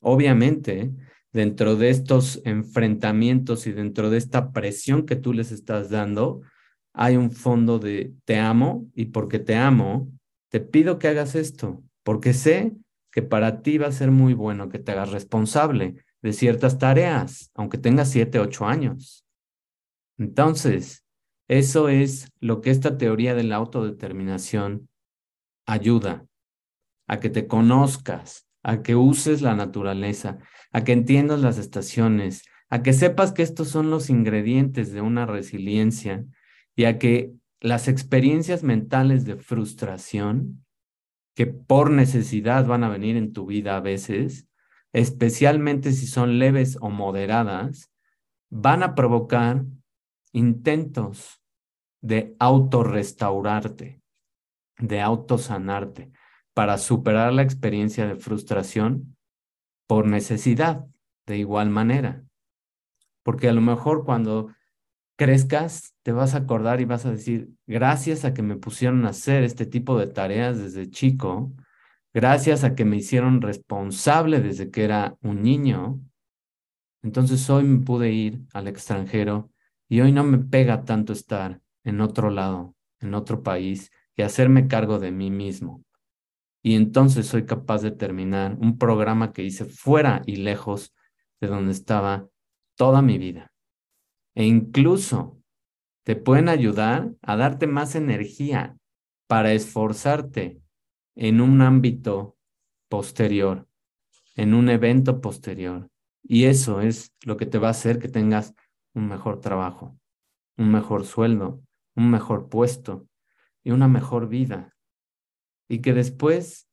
Obviamente, 0.00 0.90
dentro 1.32 1.76
de 1.76 1.90
estos 1.90 2.42
enfrentamientos 2.44 3.68
y 3.68 3.72
dentro 3.72 4.10
de 4.10 4.18
esta 4.18 4.50
presión 4.50 5.06
que 5.06 5.14
tú 5.14 5.32
les 5.32 5.52
estás 5.52 5.90
dando, 5.90 6.40
hay 6.92 7.16
un 7.16 7.30
fondo 7.30 7.78
de 7.78 8.14
te 8.24 8.38
amo 8.38 8.86
y 8.94 9.06
porque 9.06 9.38
te 9.38 9.56
amo, 9.56 10.08
te 10.48 10.60
pido 10.60 10.98
que 10.98 11.08
hagas 11.08 11.34
esto, 11.34 11.82
porque 12.02 12.32
sé 12.32 12.74
que 13.10 13.22
para 13.22 13.62
ti 13.62 13.78
va 13.78 13.88
a 13.88 13.92
ser 13.92 14.10
muy 14.10 14.34
bueno 14.34 14.68
que 14.68 14.78
te 14.78 14.92
hagas 14.92 15.10
responsable 15.10 15.96
de 16.22 16.32
ciertas 16.32 16.78
tareas, 16.78 17.50
aunque 17.54 17.78
tengas 17.78 18.10
siete, 18.10 18.38
ocho 18.38 18.66
años. 18.66 19.24
Entonces, 20.18 21.04
eso 21.48 21.88
es 21.88 22.28
lo 22.40 22.60
que 22.60 22.70
esta 22.70 22.98
teoría 22.98 23.34
de 23.34 23.44
la 23.44 23.56
autodeterminación 23.56 24.88
ayuda 25.66 26.26
a 27.08 27.18
que 27.20 27.30
te 27.30 27.46
conozcas, 27.46 28.46
a 28.62 28.82
que 28.82 28.94
uses 28.94 29.42
la 29.42 29.54
naturaleza, 29.54 30.38
a 30.72 30.84
que 30.84 30.92
entiendas 30.92 31.40
las 31.40 31.58
estaciones, 31.58 32.42
a 32.68 32.82
que 32.82 32.92
sepas 32.92 33.32
que 33.32 33.42
estos 33.42 33.68
son 33.68 33.90
los 33.90 34.10
ingredientes 34.10 34.92
de 34.92 35.00
una 35.00 35.26
resiliencia 35.26 36.24
y 36.80 36.86
a 36.86 36.98
que 36.98 37.34
las 37.60 37.88
experiencias 37.88 38.62
mentales 38.62 39.26
de 39.26 39.36
frustración, 39.36 40.64
que 41.34 41.46
por 41.46 41.90
necesidad 41.90 42.64
van 42.64 42.84
a 42.84 42.88
venir 42.88 43.18
en 43.18 43.34
tu 43.34 43.44
vida 43.44 43.76
a 43.76 43.80
veces, 43.80 44.48
especialmente 44.94 45.92
si 45.92 46.06
son 46.06 46.38
leves 46.38 46.78
o 46.80 46.88
moderadas, 46.88 47.92
van 48.48 48.82
a 48.82 48.94
provocar 48.94 49.66
intentos 50.32 51.42
de 52.00 52.34
autorrestaurarte, 52.38 54.00
de 54.78 55.00
autosanarte, 55.02 56.12
para 56.54 56.78
superar 56.78 57.34
la 57.34 57.42
experiencia 57.42 58.06
de 58.06 58.16
frustración 58.16 59.18
por 59.86 60.06
necesidad, 60.06 60.86
de 61.26 61.36
igual 61.36 61.68
manera. 61.68 62.24
Porque 63.22 63.50
a 63.50 63.52
lo 63.52 63.60
mejor 63.60 64.06
cuando 64.06 64.54
crezcas, 65.20 65.94
te 66.02 66.12
vas 66.12 66.34
a 66.34 66.38
acordar 66.38 66.80
y 66.80 66.86
vas 66.86 67.04
a 67.04 67.10
decir, 67.10 67.50
gracias 67.66 68.24
a 68.24 68.32
que 68.32 68.40
me 68.40 68.56
pusieron 68.56 69.04
a 69.04 69.10
hacer 69.10 69.42
este 69.42 69.66
tipo 69.66 69.98
de 69.98 70.06
tareas 70.06 70.56
desde 70.56 70.88
chico, 70.88 71.52
gracias 72.14 72.64
a 72.64 72.74
que 72.74 72.86
me 72.86 72.96
hicieron 72.96 73.42
responsable 73.42 74.40
desde 74.40 74.70
que 74.70 74.82
era 74.82 75.18
un 75.20 75.42
niño, 75.42 76.00
entonces 77.02 77.50
hoy 77.50 77.64
me 77.64 77.84
pude 77.84 78.10
ir 78.10 78.40
al 78.54 78.66
extranjero 78.66 79.50
y 79.90 80.00
hoy 80.00 80.10
no 80.10 80.24
me 80.24 80.38
pega 80.38 80.86
tanto 80.86 81.12
estar 81.12 81.60
en 81.84 82.00
otro 82.00 82.30
lado, 82.30 82.74
en 82.98 83.12
otro 83.12 83.42
país 83.42 83.90
y 84.16 84.22
hacerme 84.22 84.68
cargo 84.68 84.98
de 84.98 85.10
mí 85.10 85.30
mismo. 85.30 85.84
Y 86.62 86.76
entonces 86.76 87.26
soy 87.26 87.44
capaz 87.44 87.82
de 87.82 87.90
terminar 87.90 88.56
un 88.58 88.78
programa 88.78 89.34
que 89.34 89.42
hice 89.42 89.66
fuera 89.66 90.22
y 90.24 90.36
lejos 90.36 90.94
de 91.42 91.48
donde 91.48 91.72
estaba 91.72 92.26
toda 92.74 93.02
mi 93.02 93.18
vida 93.18 93.50
e 94.40 94.44
incluso 94.44 95.38
te 96.02 96.16
pueden 96.16 96.48
ayudar 96.48 97.12
a 97.20 97.36
darte 97.36 97.66
más 97.66 97.94
energía 97.94 98.78
para 99.26 99.52
esforzarte 99.52 100.62
en 101.14 101.42
un 101.42 101.60
ámbito 101.60 102.38
posterior, 102.88 103.68
en 104.36 104.54
un 104.54 104.70
evento 104.70 105.20
posterior. 105.20 105.90
Y 106.22 106.44
eso 106.44 106.80
es 106.80 107.14
lo 107.22 107.36
que 107.36 107.44
te 107.44 107.58
va 107.58 107.68
a 107.68 107.72
hacer 107.72 107.98
que 107.98 108.08
tengas 108.08 108.54
un 108.94 109.08
mejor 109.08 109.40
trabajo, 109.40 109.98
un 110.56 110.72
mejor 110.72 111.04
sueldo, 111.04 111.62
un 111.94 112.10
mejor 112.10 112.48
puesto 112.48 113.06
y 113.62 113.72
una 113.72 113.88
mejor 113.88 114.26
vida. 114.26 114.74
Y 115.68 115.82
que 115.82 115.92
después 115.92 116.66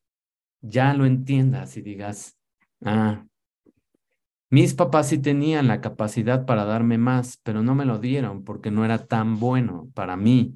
ya 0.61 0.93
lo 0.93 1.05
entiendas 1.05 1.75
y 1.75 1.81
digas, 1.81 2.39
ah, 2.85 3.25
mis 4.49 4.73
papás 4.73 5.09
sí 5.09 5.17
tenían 5.17 5.67
la 5.67 5.81
capacidad 5.81 6.45
para 6.45 6.63
darme 6.63 6.97
más, 6.97 7.39
pero 7.43 7.63
no 7.63 7.75
me 7.75 7.85
lo 7.85 7.99
dieron 7.99 8.43
porque 8.43 8.71
no 8.71 8.85
era 8.85 9.05
tan 9.05 9.39
bueno 9.39 9.89
para 9.93 10.15
mí. 10.15 10.53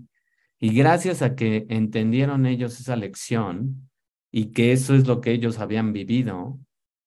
Y 0.60 0.74
gracias 0.74 1.22
a 1.22 1.36
que 1.36 1.66
entendieron 1.70 2.46
ellos 2.46 2.80
esa 2.80 2.96
lección 2.96 3.90
y 4.32 4.52
que 4.52 4.72
eso 4.72 4.96
es 4.96 5.08
lo 5.08 5.20
que 5.20 5.32
ellos 5.32 5.60
habían 5.60 5.92
vivido, 5.92 6.60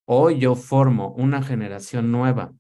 hoy 0.05 0.39
yo 0.39 0.57
formo 0.57 1.14
una 1.16 1.43
generación 1.43 2.12
nueva, 2.12 2.53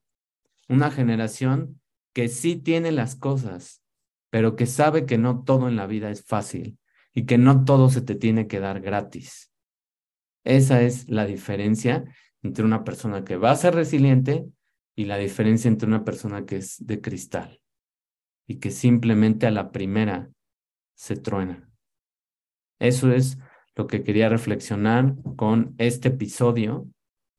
una 0.68 0.90
generación 0.90 1.80
que 2.14 2.28
sí 2.28 2.56
tiene 2.56 2.92
las 2.92 3.16
cosas, 3.16 3.82
pero 4.30 4.56
que 4.56 4.66
sabe 4.66 5.04
que 5.04 5.18
no 5.18 5.42
todo 5.42 5.68
en 5.68 5.76
la 5.76 5.86
vida 5.86 6.10
es 6.10 6.24
fácil 6.24 6.78
y 7.12 7.26
que 7.26 7.38
no 7.38 7.64
todo 7.64 7.90
se 7.90 8.00
te 8.00 8.14
tiene 8.14 8.46
que 8.46 8.60
dar 8.60 8.80
gratis. 8.80 9.52
Esa 10.44 10.82
es 10.82 11.08
la 11.08 11.26
diferencia 11.26 12.04
entre 12.44 12.64
una 12.64 12.84
persona 12.84 13.24
que 13.24 13.36
va 13.36 13.50
a 13.50 13.56
ser 13.56 13.74
resiliente 13.74 14.46
y 14.94 15.06
la 15.06 15.16
diferencia 15.16 15.68
entre 15.68 15.88
una 15.88 16.04
persona 16.04 16.44
que 16.44 16.56
es 16.56 16.76
de 16.86 17.00
cristal 17.00 17.60
y 18.46 18.60
que 18.60 18.70
simplemente 18.70 19.46
a 19.46 19.50
la 19.50 19.72
primera 19.72 20.30
se 20.94 21.16
truena. 21.16 21.68
Eso 22.78 23.10
es 23.10 23.38
lo 23.74 23.86
que 23.86 24.02
quería 24.02 24.28
reflexionar 24.28 25.14
con 25.36 25.74
este 25.78 26.08
episodio. 26.08 26.86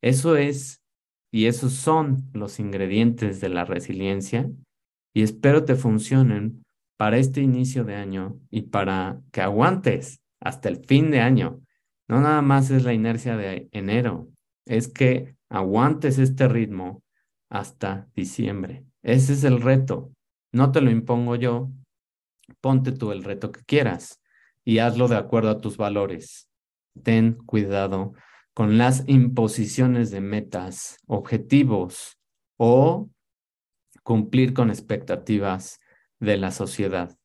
Eso 0.02 0.36
es 0.36 0.82
y 1.32 1.46
esos 1.46 1.72
son 1.72 2.28
los 2.32 2.58
ingredientes 2.58 3.40
de 3.40 3.48
la 3.48 3.64
resiliencia 3.64 4.50
y 5.14 5.22
espero 5.22 5.64
te 5.64 5.76
funcionen 5.76 6.64
para 6.98 7.18
este 7.18 7.42
inicio 7.42 7.84
de 7.84 7.94
año 7.94 8.40
y 8.50 8.62
para 8.62 9.20
que 9.32 9.40
aguantes 9.40 10.20
hasta 10.40 10.68
el 10.68 10.84
fin 10.84 11.10
de 11.10 11.20
año. 11.20 11.60
No 12.08 12.20
nada 12.20 12.42
más 12.42 12.70
es 12.70 12.84
la 12.84 12.92
inercia 12.92 13.36
de 13.36 13.68
enero, 13.72 14.28
es 14.66 14.88
que 14.88 15.36
aguantes 15.48 16.18
este 16.18 16.48
ritmo 16.48 17.02
hasta 17.48 18.08
diciembre. 18.14 18.84
Ese 19.02 19.32
es 19.32 19.44
el 19.44 19.62
reto. 19.62 20.12
No 20.52 20.72
te 20.72 20.80
lo 20.80 20.90
impongo 20.90 21.36
yo. 21.36 21.70
Ponte 22.60 22.92
tú 22.92 23.12
el 23.12 23.24
reto 23.24 23.52
que 23.52 23.62
quieras 23.64 24.20
y 24.64 24.78
hazlo 24.78 25.08
de 25.08 25.16
acuerdo 25.16 25.50
a 25.50 25.60
tus 25.60 25.76
valores. 25.76 26.48
Ten 27.02 27.34
cuidado 27.34 28.14
con 28.52 28.78
las 28.78 29.04
imposiciones 29.06 30.10
de 30.10 30.20
metas, 30.20 30.98
objetivos 31.06 32.18
o 32.56 33.10
cumplir 34.02 34.54
con 34.54 34.70
expectativas 34.70 35.78
de 36.20 36.36
la 36.36 36.50
sociedad. 36.50 37.16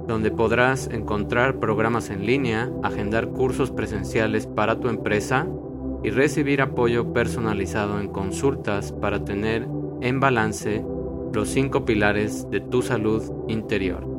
donde 0.07 0.31
podrás 0.31 0.87
encontrar 0.87 1.59
programas 1.59 2.09
en 2.09 2.25
línea, 2.25 2.71
agendar 2.83 3.29
cursos 3.29 3.71
presenciales 3.71 4.47
para 4.47 4.79
tu 4.79 4.89
empresa 4.89 5.47
y 6.03 6.09
recibir 6.09 6.61
apoyo 6.61 7.13
personalizado 7.13 7.99
en 7.99 8.09
consultas 8.09 8.91
para 8.91 9.23
tener 9.23 9.67
en 10.01 10.19
balance 10.19 10.83
los 11.33 11.49
cinco 11.49 11.85
pilares 11.85 12.49
de 12.51 12.59
tu 12.59 12.81
salud 12.81 13.23
interior. 13.47 14.12